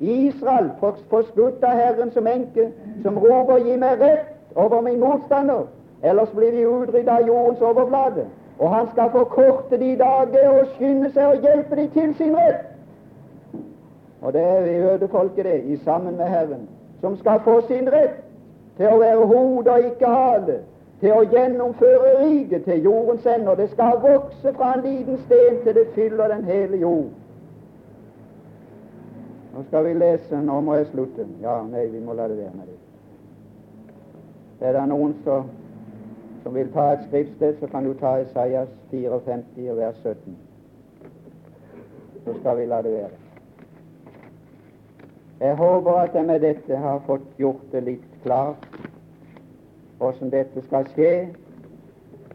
Israel 0.00 0.70
forskutt 0.80 1.64
av 1.64 1.78
Herren 1.78 2.10
som 2.12 2.26
enke, 2.26 2.70
som 3.02 3.18
roper 3.18 3.58
'gi 3.58 3.76
meg 3.76 4.00
rett 4.00 4.26
over 4.56 4.80
min 4.80 5.00
motstander', 5.00 5.66
ellers 6.02 6.30
blir 6.34 6.50
vi 6.50 6.64
utryddet 6.66 7.08
av 7.08 7.26
jordens 7.26 7.60
overflate. 7.60 8.26
Og 8.58 8.70
han 8.70 8.88
skal 8.92 9.10
forkorte 9.10 9.78
de 9.78 9.96
dager 9.96 10.48
og 10.48 10.66
skynde 10.76 11.12
seg 11.12 11.26
og 11.26 11.42
hjelpe 11.42 11.76
de 11.76 11.88
til 11.88 12.14
sin 12.14 12.36
rett. 12.36 12.73
Og 14.24 14.32
det 14.32 14.42
er 14.42 14.66
jødefolket, 14.66 15.44
det, 15.44 15.64
i 15.64 15.76
sammen 15.76 16.16
med 16.16 16.24
Herren, 16.24 16.68
som 17.00 17.16
skal 17.16 17.40
få 17.44 17.60
sin 17.66 17.88
rett 17.92 18.22
til 18.76 18.88
å 18.88 18.98
være 18.98 19.26
hode 19.26 19.70
og 19.70 19.88
ikke 19.90 20.08
hale, 20.08 20.54
til 21.00 21.12
å 21.12 21.26
gjennomføre 21.28 22.12
riket 22.22 22.64
til 22.64 22.86
jordens 22.86 23.26
ender. 23.28 23.58
Det 23.58 23.66
skal 23.74 23.98
vokse 24.00 24.52
fra 24.56 24.70
en 24.74 24.84
liten 24.86 25.18
sten 25.26 25.58
til 25.64 25.76
det 25.76 25.90
fyller 25.94 26.32
den 26.32 26.44
hele 26.48 26.80
jord. 26.80 27.10
Nå 29.54 29.62
skal 29.68 29.84
vi 29.84 29.92
lese 29.94 30.40
Nå 30.42 30.60
må 30.60 30.78
jeg 30.78 30.86
slutte. 30.92 31.26
Ja, 31.42 31.58
nei, 31.68 31.84
vi 31.92 32.00
må 32.00 32.16
la 32.16 32.28
det 32.28 32.38
være 32.38 32.54
med 32.54 32.70
det. 32.70 32.78
Er 34.64 34.72
det 34.78 34.86
noen 34.88 35.12
som, 35.26 35.50
som 36.42 36.56
vil 36.56 36.72
ta 36.72 36.86
et 36.94 37.04
skriftsted, 37.10 37.60
så 37.60 37.68
kan 37.68 37.84
du 37.84 37.92
ta 38.00 38.16
Isaias 38.24 38.72
54 38.90 39.70
og 39.70 39.76
vers 39.76 40.00
17. 40.02 40.38
Så 42.24 42.38
skal 42.40 42.58
vi 42.62 42.66
la 42.72 42.80
det 42.82 42.96
være. 42.96 43.23
Jeg 45.40 45.56
håper 45.56 45.90
at 45.90 46.14
jeg 46.14 46.24
med 46.26 46.40
dette 46.40 46.76
har 46.76 47.00
fått 47.06 47.26
gjort 47.38 47.72
det 47.72 47.82
litt 47.84 48.04
klart 48.22 48.68
hvordan 49.98 50.30
dette 50.30 50.62
skal 50.66 50.86
skje, 50.94 51.10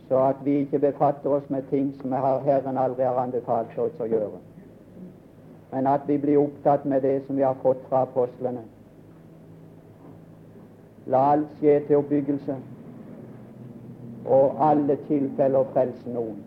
så 0.09 0.23
at 0.29 0.39
vi 0.43 0.57
ikke 0.63 0.79
befatter 0.79 1.29
oss 1.29 1.49
med 1.49 1.67
ting 1.69 1.91
som 2.01 2.11
Herren 2.11 2.77
aldri 2.77 3.05
har 3.05 3.19
anbefalt 3.21 3.77
oss 3.77 4.01
å 4.01 4.07
gjøre, 4.09 4.39
men 5.71 5.87
at 5.87 6.07
vi 6.07 6.17
blir 6.17 6.41
opptatt 6.41 6.85
med 6.85 7.05
det 7.05 7.21
som 7.27 7.37
vi 7.37 7.45
har 7.45 7.57
fått 7.61 7.85
fra 7.89 8.03
apostlene. 8.07 8.65
La 11.09 11.23
alt 11.35 11.55
skje 11.59 11.79
til 11.87 12.01
oppbyggelse, 12.01 12.57
og 14.25 14.59
alle 14.69 14.97
tilfeller 15.07 15.71
frelse 15.73 16.13
noen. 16.13 16.43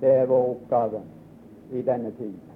Det 0.00 0.12
er 0.22 0.28
vår 0.30 0.50
oppgave 0.50 1.02
i 1.72 1.82
denne 1.82 2.10
tid. 2.18 2.47